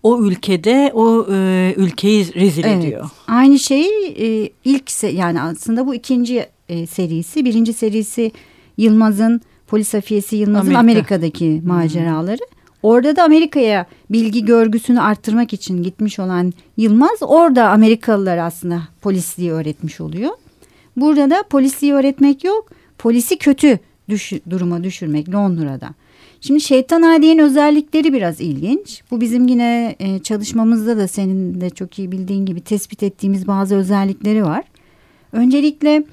o 0.02 0.22
ülkede 0.22 0.90
o 0.94 1.26
e, 1.32 1.74
ülkeyi 1.76 2.34
rezil 2.34 2.64
evet. 2.64 2.84
ediyor. 2.84 3.10
Aynı 3.26 3.58
şeyi 3.58 4.14
e, 4.18 4.50
ilk 4.64 5.02
yani 5.12 5.40
aslında 5.40 5.86
bu 5.86 5.94
ikinci 5.94 6.46
e, 6.68 6.86
serisi. 6.86 7.44
Birinci 7.44 7.72
serisi 7.72 8.32
Yılmaz'ın 8.76 9.40
polis 9.66 9.94
afiyesi 9.94 10.36
Yılmaz'ın 10.36 10.74
Amerika. 10.74 10.78
Amerika'daki 10.78 11.60
hmm. 11.60 11.68
maceraları. 11.68 12.42
Orada 12.82 13.16
da 13.16 13.24
Amerika'ya 13.24 13.86
bilgi 14.10 14.44
görgüsünü 14.44 15.00
arttırmak 15.00 15.52
için 15.52 15.82
gitmiş 15.82 16.18
olan 16.18 16.52
Yılmaz 16.76 17.18
orada 17.20 17.70
Amerikalılar 17.70 18.38
aslında 18.38 18.82
polisliği 19.00 19.52
öğretmiş 19.52 20.00
oluyor. 20.00 20.30
Burada 21.00 21.30
da 21.30 21.42
polisi 21.50 21.94
öğretmek 21.94 22.44
yok. 22.44 22.70
Polisi 22.98 23.38
kötü 23.38 23.78
düş 24.08 24.32
duruma 24.50 24.84
düşürmek 24.84 25.34
Londra'da. 25.34 25.88
Şimdi 26.40 26.60
şeytan 26.60 27.02
adiyenin 27.02 27.42
özellikleri 27.42 28.12
biraz 28.12 28.40
ilginç. 28.40 29.02
Bu 29.10 29.20
bizim 29.20 29.48
yine 29.48 29.96
e, 29.98 30.18
çalışmamızda 30.18 30.96
da 30.96 31.08
senin 31.08 31.60
de 31.60 31.70
çok 31.70 31.98
iyi 31.98 32.12
bildiğin 32.12 32.46
gibi 32.46 32.60
tespit 32.60 33.02
ettiğimiz 33.02 33.46
bazı 33.46 33.76
özellikleri 33.76 34.44
var. 34.44 34.64
Öncelikle 35.32 36.04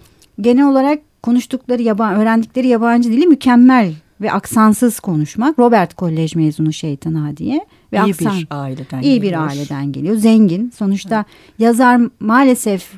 genel 0.41 0.67
olarak 0.67 0.99
konuştukları 1.23 1.81
yaban, 1.81 2.15
öğrendikleri 2.15 2.67
yabancı 2.67 3.11
dili 3.11 3.27
mükemmel 3.27 3.93
ve 4.21 4.31
aksansız 4.31 4.99
konuşmak. 4.99 5.59
Robert 5.59 5.93
Kolej 5.93 6.35
mezunu 6.35 6.73
Şeytan 6.73 7.13
Adiye 7.13 7.65
ve 7.93 7.97
iyi 7.97 8.13
aksan, 8.13 8.37
bir 8.37 8.47
aileden 8.49 9.01
iyi 9.01 9.21
geliyor. 9.21 9.33
bir 9.33 9.47
aileden 9.47 9.91
geliyor. 9.91 10.15
Zengin. 10.15 10.71
Sonuçta 10.75 11.15
evet. 11.15 11.59
yazar 11.59 12.01
maalesef 12.19 12.93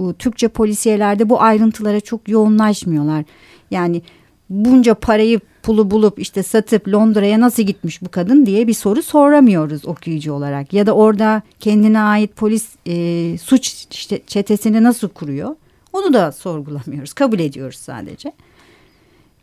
bu 0.00 0.14
Türkçe 0.14 0.48
polisiyelerde 0.48 1.28
bu 1.28 1.42
ayrıntılara 1.42 2.00
çok 2.00 2.28
yoğunlaşmıyorlar. 2.28 3.24
Yani 3.70 4.02
bunca 4.50 4.94
parayı 4.94 5.40
pulu 5.62 5.90
bulup 5.90 6.18
işte 6.18 6.42
satıp 6.42 6.88
Londra'ya 6.88 7.40
nasıl 7.40 7.62
gitmiş 7.62 8.02
bu 8.02 8.08
kadın 8.08 8.46
diye 8.46 8.66
bir 8.66 8.74
soru 8.74 9.02
soramıyoruz 9.02 9.86
okuyucu 9.86 10.32
olarak. 10.32 10.72
Ya 10.72 10.86
da 10.86 10.92
orada 10.92 11.42
kendine 11.60 12.00
ait 12.00 12.36
polis 12.36 12.68
e, 12.86 13.38
suç 13.38 13.86
işte 13.90 14.20
çetesini 14.26 14.82
nasıl 14.82 15.08
kuruyor 15.08 15.56
onu 15.92 16.12
da 16.12 16.32
sorgulamıyoruz 16.32 17.12
kabul 17.12 17.38
ediyoruz 17.38 17.78
sadece. 17.78 18.32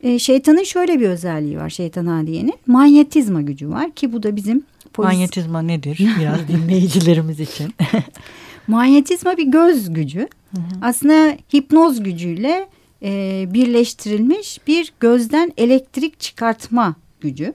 E, 0.04 0.20
şeytanın 0.20 0.64
şöyle 0.64 1.00
bir 1.00 1.10
özelliği 1.10 1.58
var 1.58 1.70
şeytan 1.70 2.06
hadiyenin 2.06 2.56
manyetizma 2.68 3.42
gücü 3.42 3.70
var 3.70 3.92
ki 3.92 4.14
bu 4.14 4.24
da 4.24 4.36
bizim 4.36 4.64
polis... 4.94 5.08
Manyetizma 5.08 5.62
nedir 5.62 6.00
biraz 6.20 6.40
dinleyicilerimiz 6.48 7.40
için? 7.40 7.74
manyetizma 8.68 9.38
bir 9.38 9.44
göz 9.44 9.94
gücü 9.94 10.20
hı 10.20 10.58
hı. 10.58 10.80
aslında 10.82 11.38
hipnoz 11.56 12.04
gücüyle 12.04 12.68
e, 13.04 13.46
birleştirilmiş 13.54 14.60
bir 14.68 14.94
gözden 15.00 15.54
elektrik 15.58 16.20
çıkartma 16.20 16.96
gücü. 17.22 17.54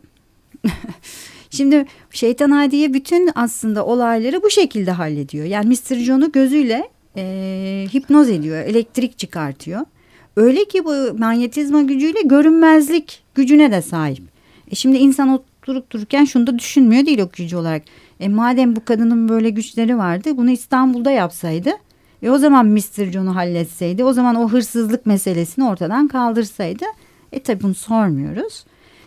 Şimdi 1.50 1.86
şeytan 2.10 2.50
hadiye 2.50 2.94
bütün 2.94 3.30
aslında 3.34 3.86
olayları 3.86 4.42
bu 4.42 4.50
şekilde 4.50 4.90
hallediyor. 4.90 5.44
Yani 5.44 5.68
Mr. 5.68 5.96
John'u 5.96 6.32
gözüyle 6.32 6.88
e, 7.16 7.86
hipnoz 7.94 8.28
ediyor, 8.28 8.56
elektrik 8.56 9.18
çıkartıyor. 9.18 9.80
Öyle 10.36 10.64
ki 10.64 10.84
bu 10.84 11.18
manyetizma 11.18 11.82
gücüyle 11.82 12.22
görünmezlik 12.24 13.22
gücüne 13.34 13.72
de 13.72 13.82
sahip. 13.82 14.22
E 14.70 14.74
şimdi 14.74 14.96
insan 14.96 15.28
oturup 15.62 15.90
dururken 15.90 16.24
şunu 16.24 16.46
da 16.46 16.58
düşünmüyor 16.58 17.06
değil 17.06 17.18
okuyucu 17.18 17.58
olarak. 17.58 17.82
E 18.20 18.28
madem 18.28 18.76
bu 18.76 18.84
kadının 18.84 19.28
böyle 19.28 19.50
güçleri 19.50 19.98
vardı 19.98 20.36
bunu 20.36 20.50
İstanbul'da 20.50 21.10
yapsaydı 21.10 21.70
e 22.22 22.30
o 22.30 22.38
zaman 22.38 22.66
Mr. 22.66 23.12
John'u 23.12 23.36
halletseydi 23.36 24.04
o 24.04 24.12
zaman 24.12 24.34
o 24.34 24.48
hırsızlık 24.48 25.06
meselesini 25.06 25.64
ortadan 25.64 26.08
kaldırsaydı 26.08 26.84
e 27.32 27.42
tabi 27.42 27.62
bunu 27.62 27.74
sormuyoruz. 27.74 28.64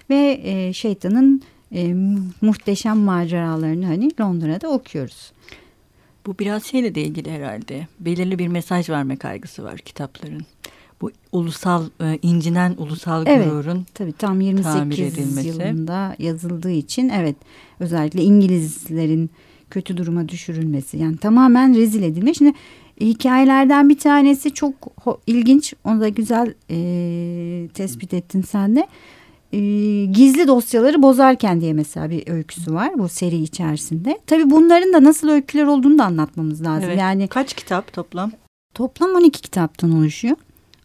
Ve 0.10 0.42
e, 0.44 0.74
şeytanın 0.74 1.42
e, 1.72 1.94
muhteşem 2.42 2.98
maceralarını 2.98 3.86
hani 3.86 4.12
Londra'da 4.22 4.68
okuyoruz. 4.68 5.32
Bu 6.26 6.40
biraz 6.40 6.64
şeyle 6.64 6.96
de 6.96 7.02
ilgili 7.02 7.32
herhalde. 7.32 7.88
Belirli 8.00 8.40
bir 8.40 8.48
mesaj 8.48 8.90
verme 8.90 9.16
kaygısı 9.16 9.64
var 9.64 9.78
kitapların. 9.78 10.46
Bu 11.02 11.12
ulusal 11.32 11.84
e, 12.02 12.20
incinen 12.22 12.75
ulusal 12.78 13.24
evet, 13.28 13.50
gururun 13.50 13.86
tabii 13.94 14.14
tam 14.14 14.42
28 14.42 15.46
yılında 15.46 16.16
yazıldığı 16.20 16.72
için 16.72 17.10
evet 17.10 17.36
özellikle 17.80 18.24
İngilizlerin 18.24 19.30
kötü 19.70 19.98
duruma 19.98 20.30
düşürülmesi 20.30 20.98
yani 20.98 21.18
tamamen 21.18 21.75
rezil 21.75 22.04
edilmiş. 22.04 22.38
Şimdi 22.38 22.54
hikayelerden 23.02 23.90
bir 23.90 23.98
tanesi 23.98 24.54
çok 24.54 24.74
ilginç. 25.28 25.74
Onu 25.84 26.02
da 26.02 26.10
güzel 26.10 26.54
e, 26.70 27.68
tespit 27.74 28.14
ettin 28.14 28.41
sen 28.41 28.76
de. 28.76 28.88
E, 29.54 29.60
gizli 30.06 30.48
dosyaları 30.48 31.02
bozarken 31.02 31.62
diye 31.62 31.74
mesela 31.74 32.10
bir 32.10 32.28
öyküsü 32.28 32.74
var 32.74 32.91
bu 32.98 33.10
seri 33.10 33.36
içerisinde. 33.36 34.19
Tabii 34.28 34.50
bunların 34.50 34.93
da 34.93 35.04
nasıl 35.04 35.30
öyküler 35.30 35.65
olduğunu 35.65 35.98
da 35.98 36.06
anlatmamız 36.06 36.63
lazım. 36.63 36.89
Evet. 36.89 37.00
Yani 37.00 37.28
kaç 37.28 37.54
kitap 37.54 37.93
toplam? 37.93 38.32
Toplam 38.74 39.10
12 39.10 39.41
kitaptan 39.41 39.91
oluşuyor. 39.91 40.36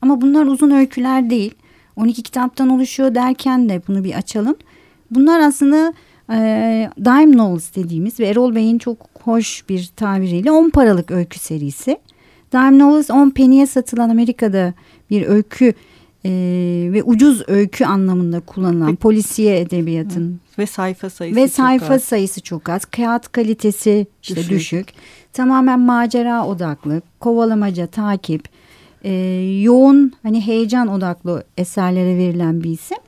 Ama 0.03 0.21
bunlar 0.21 0.47
uzun 0.47 0.71
öyküler 0.71 1.31
değil. 1.31 1.55
12 1.97 2.23
kitaptan 2.23 2.69
oluşuyor 2.69 3.15
derken 3.15 3.69
de 3.69 3.83
bunu 3.89 4.05
bir 4.05 4.15
açalım. 4.15 4.57
Bunlar 5.11 5.41
aslında 5.41 5.93
e, 6.33 6.91
dime 6.99 7.37
novels 7.37 7.75
dediğimiz 7.75 8.21
ve 8.21 8.27
Erol 8.27 8.55
Bey'in 8.55 8.79
çok 8.79 8.99
hoş 9.23 9.69
bir 9.69 9.91
tabiriyle 9.97 10.51
10 10.51 10.71
paralık 10.71 11.11
öykü 11.11 11.39
serisi. 11.39 11.99
Dime 12.53 12.79
novels 12.79 13.11
10 13.11 13.31
penny'e 13.31 13.67
satılan 13.67 14.11
Amerika'da 14.11 14.75
bir 15.11 15.27
öykü 15.27 15.75
e, 16.25 16.31
ve 16.93 17.03
ucuz 17.03 17.43
öykü 17.49 17.85
anlamında 17.85 18.41
kullanılan 18.41 18.97
polisiye 18.97 19.61
edebiyatın 19.61 20.41
ve 20.59 20.67
sayfa 20.67 21.11
sayısı 21.11 21.37
ve 21.41 21.49
sayfa 21.49 21.87
çok 21.87 21.95
az. 21.95 22.05
sayısı 22.05 22.41
çok 22.41 22.69
az. 22.69 22.85
Kağıt 22.85 23.33
kalitesi 23.33 24.07
işte 24.23 24.37
düşük. 24.37 24.51
düşük. 24.51 24.89
Tamamen 25.33 25.81
macera 25.81 26.47
odaklı, 26.47 27.03
kovalamaca, 27.21 27.87
takip, 27.87 28.49
e, 29.05 29.13
yoğun 29.63 30.13
hani 30.23 30.47
heyecan 30.47 30.89
odaklı 30.89 31.45
eserlere 31.57 32.19
verilen 32.19 32.63
bir 32.63 32.71
isim. 32.71 32.99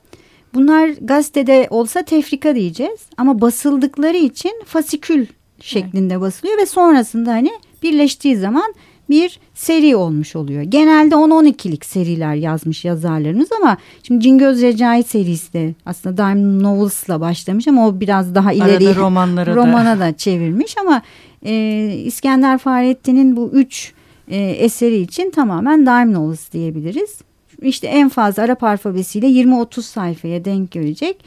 Bunlar 0.53 0.89
gazetede 1.01 1.67
olsa 1.69 2.03
tefrika 2.03 2.55
diyeceğiz 2.55 2.99
ama 3.17 3.41
basıldıkları 3.41 4.17
için 4.17 4.51
fasikül 4.65 5.25
şeklinde 5.59 6.13
evet. 6.13 6.21
basılıyor 6.21 6.57
ve 6.57 6.65
sonrasında 6.65 7.31
hani 7.31 7.51
birleştiği 7.83 8.35
zaman 8.35 8.73
bir 9.09 9.39
seri 9.53 9.95
olmuş 9.95 10.35
oluyor. 10.35 10.61
Genelde 10.61 11.15
10-12'lik 11.15 11.85
seriler 11.85 12.35
yazmış 12.35 12.85
yazarlarımız 12.85 13.49
ama 13.61 13.77
şimdi 14.03 14.23
Cingöz 14.23 14.61
Recai 14.61 15.03
serisi 15.03 15.53
de 15.53 15.73
aslında 15.85 16.17
Dime 16.17 16.63
Novels'la 16.63 17.21
başlamış 17.21 17.67
ama 17.67 17.87
o 17.87 17.99
biraz 17.99 18.35
daha 18.35 18.53
ileri 18.53 18.87
Arada 18.87 18.95
romanlara 18.95 19.55
romana 19.55 19.95
da. 19.95 19.99
da 19.99 20.17
çevirmiş 20.17 20.77
ama 20.77 21.01
e, 21.45 21.85
İskender 22.05 22.57
Fahrettin'in 22.57 23.35
bu 23.35 23.49
üç 23.53 23.93
e, 24.33 24.37
eseri 24.37 24.97
için 24.97 25.31
tamamen 25.31 25.79
Dime 25.81 26.13
Novels 26.13 26.51
diyebiliriz 26.51 27.19
işte 27.61 27.87
en 27.87 28.09
fazla 28.09 28.43
Arap 28.43 28.63
alfabesiyle 28.63 29.27
20-30 29.27 29.81
sayfaya 29.81 30.45
denk 30.45 30.71
gelecek. 30.71 31.23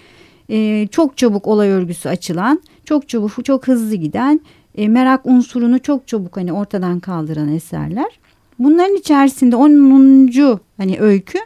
E, 0.51 0.87
çok 0.91 1.17
çabuk 1.17 1.47
olay 1.47 1.69
örgüsü 1.69 2.09
açılan, 2.09 2.63
çok 2.85 3.09
çabuk, 3.09 3.45
çok 3.45 3.69
hızlı 3.69 3.95
giden, 3.95 4.41
e, 4.75 4.89
merak 4.89 5.27
unsurunu 5.27 5.83
çok 5.83 6.09
çabuk 6.09 6.37
hani 6.37 6.53
ortadan 6.53 7.01
kaldıran 7.01 7.49
eserler. 7.49 8.19
Bunların 8.59 8.97
içerisinde 8.97 9.57
10. 9.57 10.61
hani 10.77 11.01
öykü, 11.01 11.39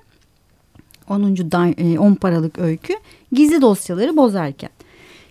10. 1.08 1.22
10 1.98 2.14
paralık 2.14 2.58
öykü 2.58 2.94
gizli 3.32 3.62
dosyaları 3.62 4.16
bozarken. 4.16 4.70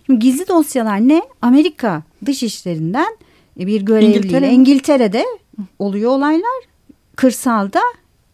Şimdi 0.06 0.18
gizli 0.18 0.48
dosyalar 0.48 1.08
ne? 1.08 1.22
Amerika 1.42 2.02
dışişlerinden 2.26 3.16
bir 3.56 3.82
görevliyle 3.82 4.16
İngiltere. 4.16 4.52
İngiltere'de 4.52 5.24
oluyor 5.78 6.10
olaylar. 6.10 6.60
Kırsalda 7.16 7.80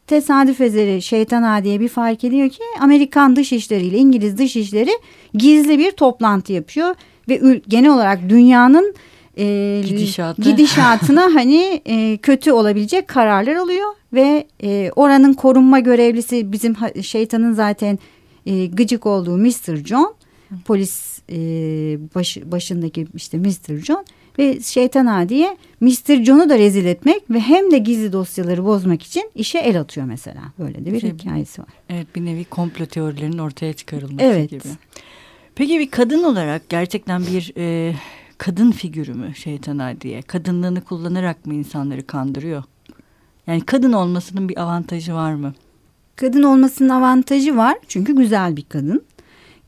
tesadüf 0.06 0.60
eseri 0.60 1.02
şeytan 1.02 1.42
adiye 1.42 1.80
bir 1.80 1.88
fark 1.88 2.24
ediyor 2.24 2.48
ki 2.48 2.62
Amerikan 2.80 3.36
dışişleri 3.36 3.84
ile 3.86 3.98
İngiliz 3.98 4.38
dışişleri 4.38 4.90
gizli 5.34 5.78
bir 5.78 5.90
toplantı 5.90 6.52
yapıyor 6.52 6.94
ve 7.28 7.60
genel 7.68 7.90
olarak 7.90 8.28
dünyanın 8.28 8.94
e, 9.38 9.82
Gidişatı. 9.88 10.42
gidişatına 10.42 11.22
hani 11.34 11.82
e, 11.86 12.16
kötü 12.16 12.52
olabilecek 12.52 13.08
kararlar 13.08 13.54
alıyor 13.54 13.88
ve 14.12 14.46
e, 14.62 14.90
oranın 14.96 15.34
korunma 15.34 15.78
görevlisi 15.78 16.52
bizim 16.52 16.76
şeytanın 17.02 17.52
zaten 17.52 17.98
e, 18.46 18.66
gıcık 18.66 19.06
olduğu 19.06 19.36
Mr. 19.36 19.76
John 19.84 20.14
polis 20.64 21.20
e, 21.30 21.36
baş, 22.14 22.38
başındaki 22.44 23.06
işte 23.14 23.38
Mr. 23.38 23.76
John 23.84 24.04
ve 24.38 24.60
şeytan 24.60 25.06
adiye 25.06 25.56
Mr. 25.80 26.24
John'u 26.24 26.48
da 26.48 26.58
rezil 26.58 26.86
etmek 26.86 27.30
ve 27.30 27.40
hem 27.40 27.70
de 27.70 27.78
gizli 27.78 28.12
dosyaları 28.12 28.64
bozmak 28.64 29.02
için 29.02 29.30
işe 29.34 29.58
el 29.58 29.80
atıyor 29.80 30.06
mesela. 30.06 30.42
Böyle 30.58 30.84
de 30.84 30.92
bir 30.92 31.00
şey, 31.00 31.12
hikayesi 31.12 31.62
var. 31.62 31.68
Evet 31.88 32.06
bir 32.16 32.24
nevi 32.24 32.44
komplo 32.44 32.86
teorilerinin 32.86 33.38
ortaya 33.38 33.72
çıkarılması 33.72 34.24
evet. 34.24 34.50
gibi. 34.50 34.68
Peki 35.54 35.78
bir 35.78 35.90
kadın 35.90 36.22
olarak 36.22 36.68
gerçekten 36.68 37.22
bir 37.26 37.52
e, 37.56 37.94
kadın 38.38 38.70
figürü 38.70 39.14
mü 39.14 39.34
şeytan 39.34 39.78
adiye? 39.78 40.22
Kadınlığını 40.22 40.80
kullanarak 40.80 41.46
mı 41.46 41.54
insanları 41.54 42.06
kandırıyor? 42.06 42.62
Yani 43.46 43.60
kadın 43.60 43.92
olmasının 43.92 44.48
bir 44.48 44.62
avantajı 44.62 45.14
var 45.14 45.34
mı? 45.34 45.54
Kadın 46.16 46.42
olmasının 46.42 46.88
avantajı 46.88 47.56
var 47.56 47.74
çünkü 47.88 48.16
güzel 48.16 48.56
bir 48.56 48.64
kadın. 48.68 49.02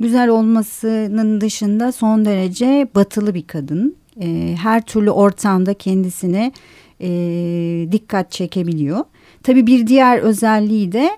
Güzel 0.01 0.29
olmasının 0.29 1.41
dışında 1.41 1.93
son 1.93 2.25
derece 2.25 2.89
batılı 2.95 3.35
bir 3.35 3.47
kadın 3.47 3.97
e, 4.23 4.57
her 4.63 4.83
türlü 4.87 5.11
ortamda 5.11 5.75
kendisine 5.75 6.53
e, 7.01 7.09
dikkat 7.93 8.31
çekebiliyor. 8.31 9.05
Tabii 9.43 9.67
bir 9.67 9.87
diğer 9.87 10.19
özelliği 10.19 10.93
de 10.93 11.11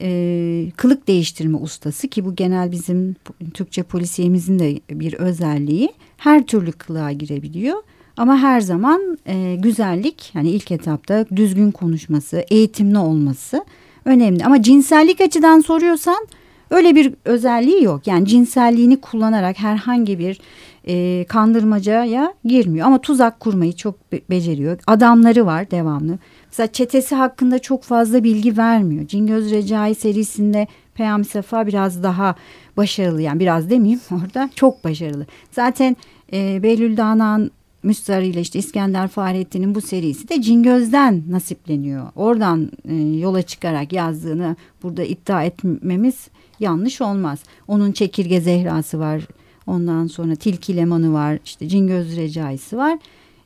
e, 0.00 0.70
kılık 0.76 1.08
değiştirme 1.08 1.56
ustası 1.56 2.08
ki 2.08 2.24
bu 2.24 2.34
genel 2.34 2.72
bizim 2.72 3.16
Türkçe 3.54 3.82
polisiyemizin 3.82 4.58
de 4.58 4.80
bir 4.90 5.12
özelliği. 5.12 5.92
Her 6.16 6.46
türlü 6.46 6.72
kılığa 6.72 7.12
girebiliyor. 7.12 7.82
Ama 8.16 8.38
her 8.38 8.60
zaman 8.60 9.18
e, 9.26 9.56
güzellik 9.58 10.30
yani 10.34 10.50
ilk 10.50 10.70
etapta 10.70 11.26
düzgün 11.36 11.70
konuşması, 11.70 12.44
eğitimli 12.50 12.98
olması 12.98 13.64
önemli. 14.04 14.44
Ama 14.44 14.62
cinsellik 14.62 15.20
açıdan 15.20 15.60
soruyorsan 15.60 16.26
öyle 16.70 16.94
bir 16.94 17.14
özelliği 17.24 17.84
yok. 17.84 18.06
Yani 18.06 18.26
cinselliğini 18.28 19.00
kullanarak 19.00 19.58
herhangi 19.58 20.18
bir 20.18 20.40
e, 20.88 21.24
kandırmacaya 21.28 22.34
girmiyor. 22.44 22.86
Ama 22.86 23.00
tuzak 23.00 23.40
kurmayı 23.40 23.72
çok 23.72 24.12
be 24.12 24.20
beceriyor. 24.30 24.78
Adamları 24.86 25.46
var 25.46 25.70
devamlı. 25.70 26.18
Mesela 26.46 26.66
çetesi 26.72 27.14
hakkında 27.14 27.58
çok 27.58 27.82
fazla 27.82 28.24
bilgi 28.24 28.56
vermiyor. 28.56 29.06
Cingöz 29.06 29.50
Recai 29.50 29.94
serisinde 29.94 30.66
Peyami 30.94 31.24
Safa 31.24 31.66
biraz 31.66 32.02
daha 32.02 32.34
başarılı. 32.76 33.22
Yani 33.22 33.40
biraz 33.40 33.70
demeyeyim 33.70 34.00
orada 34.10 34.50
çok 34.54 34.84
başarılı. 34.84 35.26
Zaten 35.50 35.96
e, 36.32 36.62
Behlül 36.62 36.96
Dana'nın 36.96 37.50
Müstar 37.82 38.22
ile 38.22 38.40
işte 38.40 38.58
İskender 38.58 39.08
Fahrettin'in 39.08 39.74
bu 39.74 39.80
serisi 39.80 40.28
de 40.28 40.42
Cingöz'den 40.42 41.22
nasipleniyor. 41.28 42.06
Oradan 42.16 42.70
e, 42.88 42.94
yola 42.94 43.42
çıkarak 43.42 43.92
yazdığını 43.92 44.56
burada 44.82 45.04
iddia 45.04 45.44
etmemiz 45.44 46.28
yanlış 46.60 47.00
olmaz. 47.00 47.42
Onun 47.68 47.92
Çekirge 47.92 48.40
Zehrası 48.40 48.98
var. 48.98 49.22
Ondan 49.66 50.06
sonra 50.06 50.34
Tilki 50.34 50.76
Lemanı 50.76 51.12
var. 51.12 51.38
işte 51.44 51.68
Cingöz 51.68 52.16
Recaisi 52.16 52.76
var. 52.76 52.98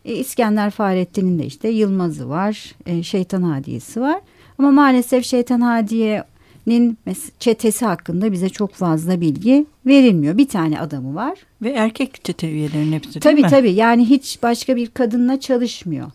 E, 0.05 0.15
İskender 0.15 0.71
Fahrettin'in 0.71 1.39
de 1.39 1.47
işte 1.47 1.69
Yılmaz'ı 1.69 2.29
var. 2.29 2.75
E, 2.87 3.03
Şeytan 3.03 3.43
Hadiyesi 3.43 4.01
var. 4.01 4.21
Ama 4.59 4.71
maalesef 4.71 5.25
Şeytan 5.25 5.61
Hadiye'nin 5.61 6.99
çetesi 7.39 7.85
hakkında 7.85 8.33
bize 8.33 8.49
çok 8.49 8.73
fazla 8.73 9.21
bilgi 9.21 9.67
verilmiyor. 9.87 10.39
Bir 10.39 10.49
tane 10.49 10.81
adamı 10.81 11.15
var. 11.15 11.39
Ve 11.63 11.71
erkek 11.71 12.25
çete 12.25 12.51
üyelerinin 12.51 12.93
hepsi 12.93 13.13
değil 13.13 13.21
tabii, 13.23 13.43
mi? 13.43 13.49
Tabii 13.49 13.73
yani 13.73 14.05
hiç 14.05 14.39
başka 14.43 14.77
bir 14.77 14.87
kadınla 14.87 15.41
çalışmıyor. 15.41 16.11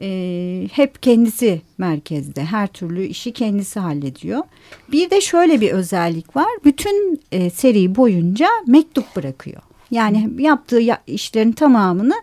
Ee, 0.00 0.68
hep 0.72 1.02
kendisi 1.02 1.62
merkezde. 1.78 2.44
Her 2.44 2.66
türlü 2.66 3.04
işi 3.04 3.32
kendisi 3.32 3.80
hallediyor. 3.80 4.42
Bir 4.92 5.10
de 5.10 5.20
şöyle 5.20 5.60
bir 5.60 5.70
özellik 5.70 6.36
var. 6.36 6.48
Bütün 6.64 7.20
e, 7.32 7.50
seri 7.50 7.94
boyunca 7.94 8.48
mektup 8.66 9.16
bırakıyor. 9.16 9.62
Yani 9.90 10.30
yaptığı 10.38 10.80
işlerin 11.06 11.52
tamamını 11.52 12.14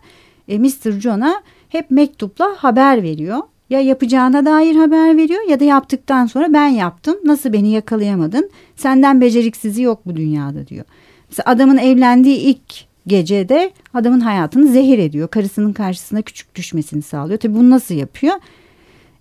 e, 0.47 0.59
Mr. 0.59 0.91
John'a 0.91 1.43
hep 1.69 1.91
mektupla 1.91 2.55
haber 2.57 3.03
veriyor. 3.03 3.39
Ya 3.69 3.79
yapacağına 3.79 4.45
dair 4.45 4.75
haber 4.75 5.17
veriyor 5.17 5.49
ya 5.49 5.59
da 5.59 5.63
yaptıktan 5.63 6.25
sonra 6.25 6.53
ben 6.53 6.67
yaptım. 6.67 7.15
Nasıl 7.23 7.53
beni 7.53 7.71
yakalayamadın? 7.71 8.49
Senden 8.75 9.21
beceriksizi 9.21 9.81
yok 9.81 10.01
bu 10.05 10.15
dünyada 10.15 10.67
diyor. 10.67 10.85
Mesela 11.29 11.51
adamın 11.51 11.77
evlendiği 11.77 12.37
ilk 12.37 12.88
gecede 13.09 13.71
adamın 13.93 14.19
hayatını 14.19 14.67
zehir 14.67 14.99
ediyor. 14.99 15.27
Karısının 15.27 15.73
karşısına 15.73 16.21
küçük 16.21 16.55
düşmesini 16.55 17.01
sağlıyor. 17.01 17.39
Tabii 17.39 17.55
bunu 17.55 17.69
nasıl 17.69 17.95
yapıyor? 17.95 18.35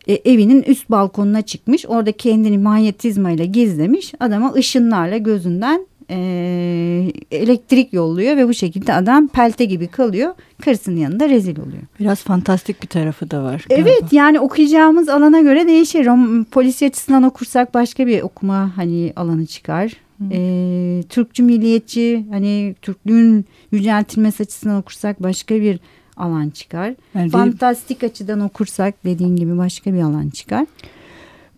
E, 0.06 0.14
evinin 0.14 0.62
üst 0.62 0.90
balkonuna 0.90 1.42
çıkmış. 1.42 1.86
Orada 1.86 2.12
kendini 2.12 2.58
manyetizmayla 2.58 3.44
gizlemiş. 3.44 4.14
Adama 4.20 4.52
ışınlarla 4.52 5.16
gözünden 5.16 5.86
e, 6.10 7.12
elektrik 7.30 7.92
yolluyor 7.92 8.36
ve 8.36 8.48
bu 8.48 8.54
şekilde 8.54 8.94
adam 8.94 9.28
pelte 9.28 9.64
gibi 9.64 9.86
kalıyor. 9.86 10.34
Karısının 10.64 10.96
yanında 10.96 11.28
rezil 11.28 11.58
oluyor. 11.58 11.82
Biraz 12.00 12.22
fantastik 12.22 12.82
bir 12.82 12.88
tarafı 12.88 13.30
da 13.30 13.42
var. 13.42 13.66
Galiba. 13.68 13.88
Evet 13.88 14.12
yani 14.12 14.40
okuyacağımız 14.40 15.08
alana 15.08 15.40
göre 15.40 15.66
değişir. 15.66 16.06
Rom, 16.06 16.44
polisi 16.44 16.86
açısından 16.86 17.22
okursak 17.22 17.74
başka 17.74 18.06
bir 18.06 18.22
okuma 18.22 18.76
hani 18.76 19.12
alanı 19.16 19.46
çıkar. 19.46 19.92
E, 20.30 21.02
Türkçü 21.08 21.42
milliyetçi 21.42 22.26
hani 22.30 22.74
Türklüğün 22.82 23.44
yüceltilmesi 23.72 24.42
açısından 24.42 24.76
okursak 24.76 25.22
başka 25.22 25.54
bir 25.54 25.80
alan 26.16 26.50
çıkar. 26.50 26.94
Yani 27.14 27.30
Fantastik 27.30 28.04
açıdan 28.04 28.40
okursak 28.40 29.04
dediğin 29.04 29.36
gibi 29.36 29.58
başka 29.58 29.94
bir 29.94 30.00
alan 30.00 30.28
çıkar. 30.28 30.66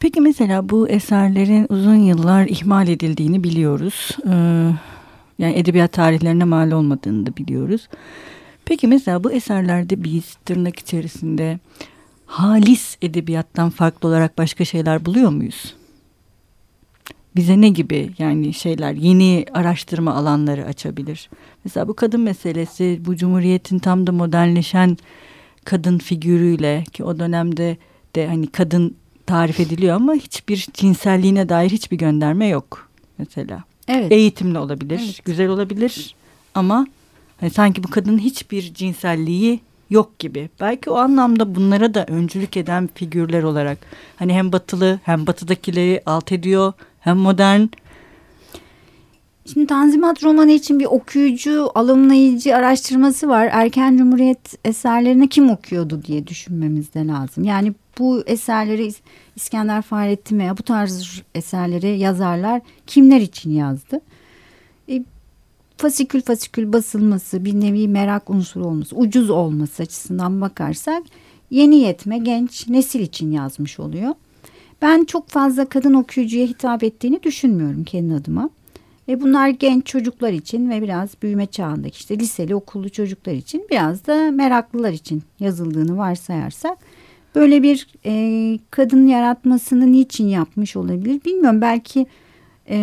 Peki 0.00 0.20
mesela 0.20 0.68
bu 0.68 0.88
eserlerin 0.88 1.66
uzun 1.68 1.94
yıllar 1.94 2.46
ihmal 2.46 2.88
edildiğini 2.88 3.44
biliyoruz. 3.44 4.16
Ee, 4.26 4.70
yani 5.38 5.54
edebiyat 5.54 5.92
tarihlerine 5.92 6.44
mal 6.44 6.70
olmadığını 6.70 7.26
da 7.26 7.36
biliyoruz. 7.36 7.88
Peki 8.64 8.88
mesela 8.88 9.24
bu 9.24 9.32
eserlerde 9.32 10.04
biz 10.04 10.34
tırnak 10.34 10.78
içerisinde 10.78 11.58
halis 12.26 12.96
edebiyattan 13.02 13.70
farklı 13.70 14.08
olarak 14.08 14.38
başka 14.38 14.64
şeyler 14.64 15.04
buluyor 15.04 15.30
muyuz? 15.30 15.74
Bize 17.36 17.60
ne 17.60 17.68
gibi 17.68 18.10
yani 18.18 18.54
şeyler 18.54 18.92
yeni 18.92 19.44
araştırma 19.54 20.14
alanları 20.14 20.64
açabilir? 20.64 21.30
Mesela 21.64 21.88
bu 21.88 21.94
kadın 21.94 22.20
meselesi 22.20 23.00
bu 23.04 23.16
cumhuriyetin 23.16 23.78
tam 23.78 24.06
da 24.06 24.12
modernleşen 24.12 24.96
kadın 25.64 25.98
figürüyle 25.98 26.84
ki 26.92 27.04
o 27.04 27.18
dönemde 27.18 27.76
de 28.16 28.26
hani 28.26 28.46
kadın 28.46 28.96
tarif 29.26 29.60
ediliyor 29.60 29.96
ama 29.96 30.14
hiçbir 30.14 30.68
cinselliğine 30.74 31.48
dair 31.48 31.70
hiçbir 31.70 31.98
gönderme 31.98 32.46
yok 32.46 32.88
mesela. 33.18 33.64
Evet. 33.88 34.12
Eğitimli 34.12 34.58
olabilir, 34.58 35.00
evet. 35.04 35.24
güzel 35.24 35.48
olabilir 35.48 36.14
ama 36.54 36.86
hani 37.40 37.50
sanki 37.50 37.84
bu 37.84 37.90
kadının 37.90 38.18
hiçbir 38.18 38.74
cinselliği 38.74 39.60
yok 39.90 40.18
gibi. 40.18 40.50
Belki 40.60 40.90
o 40.90 40.96
anlamda 40.96 41.54
bunlara 41.54 41.94
da 41.94 42.06
öncülük 42.06 42.56
eden 42.56 42.88
figürler 42.94 43.42
olarak 43.42 43.78
hani 44.16 44.34
hem 44.34 44.52
batılı 44.52 45.00
hem 45.04 45.26
batıdakileri 45.26 46.02
alt 46.06 46.32
ediyor 46.32 46.72
hem 47.00 47.16
modern 47.16 47.62
Şimdi 49.52 49.66
Tanzimat 49.66 50.24
romanı 50.24 50.50
için 50.50 50.78
bir 50.78 50.84
okuyucu, 50.84 51.70
alımlayıcı 51.74 52.56
araştırması 52.56 53.28
var. 53.28 53.48
Erken 53.52 53.96
Cumhuriyet 53.96 54.54
eserlerini 54.64 55.28
kim 55.28 55.50
okuyordu 55.50 56.02
diye 56.04 56.26
düşünmemiz 56.26 56.94
de 56.94 57.06
lazım. 57.06 57.44
Yani 57.44 57.74
bu 57.98 58.22
eserleri 58.26 58.92
İskender 59.36 59.82
Fahrettin 59.82 60.38
veya 60.38 60.58
bu 60.58 60.62
tarz 60.62 61.22
eserleri 61.34 61.98
yazarlar 61.98 62.60
kimler 62.86 63.20
için 63.20 63.50
yazdı? 63.50 64.00
E, 64.88 65.04
fasikül 65.76 66.22
fasikül 66.22 66.72
basılması, 66.72 67.44
bir 67.44 67.60
nevi 67.60 67.88
merak 67.88 68.30
unsuru 68.30 68.64
olması, 68.64 68.96
ucuz 68.96 69.30
olması 69.30 69.82
açısından 69.82 70.40
bakarsak 70.40 71.02
yeni 71.50 71.76
yetme 71.76 72.18
genç 72.18 72.68
nesil 72.68 73.00
için 73.00 73.30
yazmış 73.30 73.80
oluyor. 73.80 74.14
Ben 74.82 75.04
çok 75.04 75.28
fazla 75.28 75.64
kadın 75.64 75.94
okuyucuya 75.94 76.46
hitap 76.46 76.84
ettiğini 76.84 77.22
düşünmüyorum 77.22 77.84
kendi 77.84 78.14
adıma. 78.14 78.50
E 79.08 79.20
bunlar 79.20 79.48
genç 79.48 79.86
çocuklar 79.86 80.32
için 80.32 80.70
ve 80.70 80.82
biraz 80.82 81.10
büyüme 81.22 81.46
çağındaki 81.46 81.96
işte 81.96 82.18
liseli 82.18 82.54
okullu 82.54 82.88
çocuklar 82.90 83.32
için 83.32 83.66
biraz 83.70 84.06
da 84.06 84.30
meraklılar 84.30 84.92
için 84.92 85.22
yazıldığını 85.40 85.96
varsayarsak 85.96 86.78
böyle 87.34 87.62
bir 87.62 87.86
e, 88.06 88.58
kadın 88.70 89.06
yaratmasını 89.06 89.92
niçin 89.92 90.28
yapmış 90.28 90.76
olabilir 90.76 91.20
bilmiyorum 91.24 91.60
belki 91.60 92.06
e, 92.66 92.76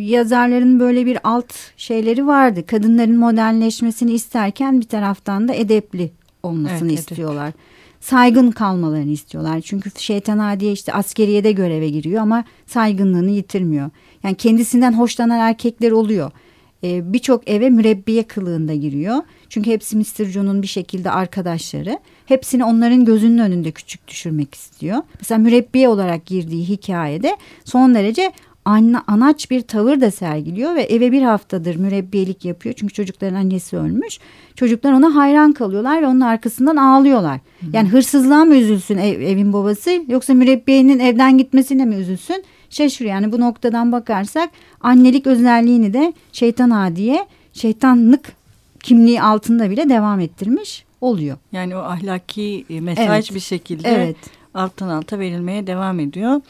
yazarların 0.00 0.80
böyle 0.80 1.06
bir 1.06 1.18
alt 1.24 1.54
şeyleri 1.76 2.26
vardı 2.26 2.66
kadınların 2.66 3.18
modernleşmesini 3.18 4.12
isterken 4.12 4.80
bir 4.80 4.86
taraftan 4.88 5.48
da 5.48 5.54
edepli 5.54 6.10
olmasını 6.42 6.88
evet, 6.88 6.98
istiyorlar. 6.98 7.48
Edep 7.48 7.73
saygın 8.04 8.50
kalmalarını 8.50 9.10
istiyorlar. 9.10 9.60
Çünkü 9.60 9.90
şeytan 9.98 10.38
adiye 10.38 10.72
işte 10.72 10.92
askeriyede 10.92 11.52
göreve 11.52 11.88
giriyor 11.88 12.22
ama 12.22 12.44
saygınlığını 12.66 13.30
yitirmiyor. 13.30 13.90
Yani 14.22 14.34
kendisinden 14.34 14.92
hoşlanan 14.92 15.38
erkekler 15.40 15.90
oluyor. 15.90 16.30
Ee, 16.84 17.12
Birçok 17.12 17.50
eve 17.50 17.70
mürebbiye 17.70 18.22
kılığında 18.22 18.74
giriyor. 18.74 19.16
Çünkü 19.48 19.70
hepsi 19.70 19.96
Mr. 19.96 20.24
John'un 20.24 20.62
bir 20.62 20.66
şekilde 20.66 21.10
arkadaşları. 21.10 21.98
Hepsini 22.26 22.64
onların 22.64 23.04
gözünün 23.04 23.38
önünde 23.38 23.70
küçük 23.70 24.08
düşürmek 24.08 24.54
istiyor. 24.54 24.98
Mesela 25.20 25.38
mürebbiye 25.38 25.88
olarak 25.88 26.26
girdiği 26.26 26.68
hikayede 26.68 27.36
son 27.64 27.94
derece 27.94 28.32
anna, 28.64 29.04
anaç 29.06 29.50
bir 29.50 29.60
tavır 29.60 30.00
da 30.00 30.10
sergiliyor 30.10 30.74
ve 30.74 30.82
eve 30.82 31.12
bir 31.12 31.22
haftadır 31.22 31.76
mürebbiyelik 31.76 32.44
yapıyor. 32.44 32.74
Çünkü 32.78 32.94
çocukların 32.94 33.34
annesi 33.34 33.76
ölmüş. 33.76 34.18
Çocuklar 34.56 34.92
ona 34.92 35.14
hayran 35.14 35.52
kalıyorlar 35.52 36.02
ve 36.02 36.06
onun 36.06 36.20
arkasından 36.20 36.76
ağlıyorlar. 36.76 37.36
Hı. 37.60 37.66
Yani 37.72 37.88
hırsızlığa 37.88 38.44
mı 38.44 38.56
üzülsün 38.56 38.98
ev, 38.98 39.20
evin 39.20 39.52
babası 39.52 40.04
yoksa 40.08 40.34
mürebbiyenin 40.34 40.98
evden 40.98 41.38
gitmesine 41.38 41.84
mi 41.84 41.94
üzülsün? 41.94 42.44
Şaşırıyor 42.70 43.14
yani 43.14 43.32
bu 43.32 43.40
noktadan 43.40 43.92
bakarsak 43.92 44.50
annelik 44.80 45.26
özelliğini 45.26 45.92
de 45.92 46.12
şeytan 46.32 46.70
adiye 46.70 47.26
şeytanlık 47.52 48.32
kimliği 48.82 49.22
altında 49.22 49.70
bile 49.70 49.88
devam 49.88 50.20
ettirmiş 50.20 50.84
oluyor. 51.00 51.36
Yani 51.52 51.76
o 51.76 51.78
ahlaki 51.78 52.64
e, 52.70 52.80
mesaj 52.80 53.08
evet. 53.08 53.34
bir 53.34 53.40
şekilde 53.40 53.88
evet. 53.88 54.16
alttan 54.54 54.88
alta 54.88 55.18
verilmeye 55.18 55.66
devam 55.66 56.00
ediyor. 56.00 56.40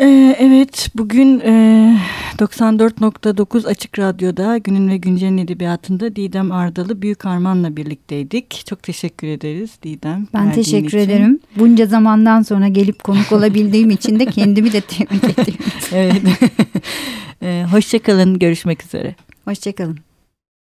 Ee, 0.00 0.36
evet 0.38 0.90
bugün 0.94 1.40
e, 1.40 1.96
94.9 2.38 3.66
Açık 3.66 3.98
Radyo'da 3.98 4.58
Günün 4.58 4.88
ve 4.88 4.96
Güncel'in 4.96 5.38
edebiyatında 5.38 6.16
Didem 6.16 6.52
Ardalı 6.52 7.02
Büyük 7.02 7.26
Arman'la 7.26 7.76
birlikteydik. 7.76 8.62
Çok 8.66 8.82
teşekkür 8.82 9.26
ederiz 9.28 9.70
Didem. 9.82 10.26
Ben 10.34 10.52
teşekkür 10.52 10.86
için. 10.88 10.98
ederim. 10.98 11.40
Bunca 11.56 11.86
zamandan 11.86 12.42
sonra 12.42 12.68
gelip 12.68 13.04
konuk 13.04 13.32
olabildiğim 13.32 13.90
için 13.90 14.18
de 14.20 14.26
kendimi 14.26 14.72
de 14.72 14.80
tebrik 14.80 15.24
ediyorum. 15.38 15.64
evet. 15.92 16.22
ee, 17.42 17.64
Hoşçakalın 17.70 18.38
görüşmek 18.38 18.84
üzere. 18.84 19.14
Hoşçakalın. 19.44 19.98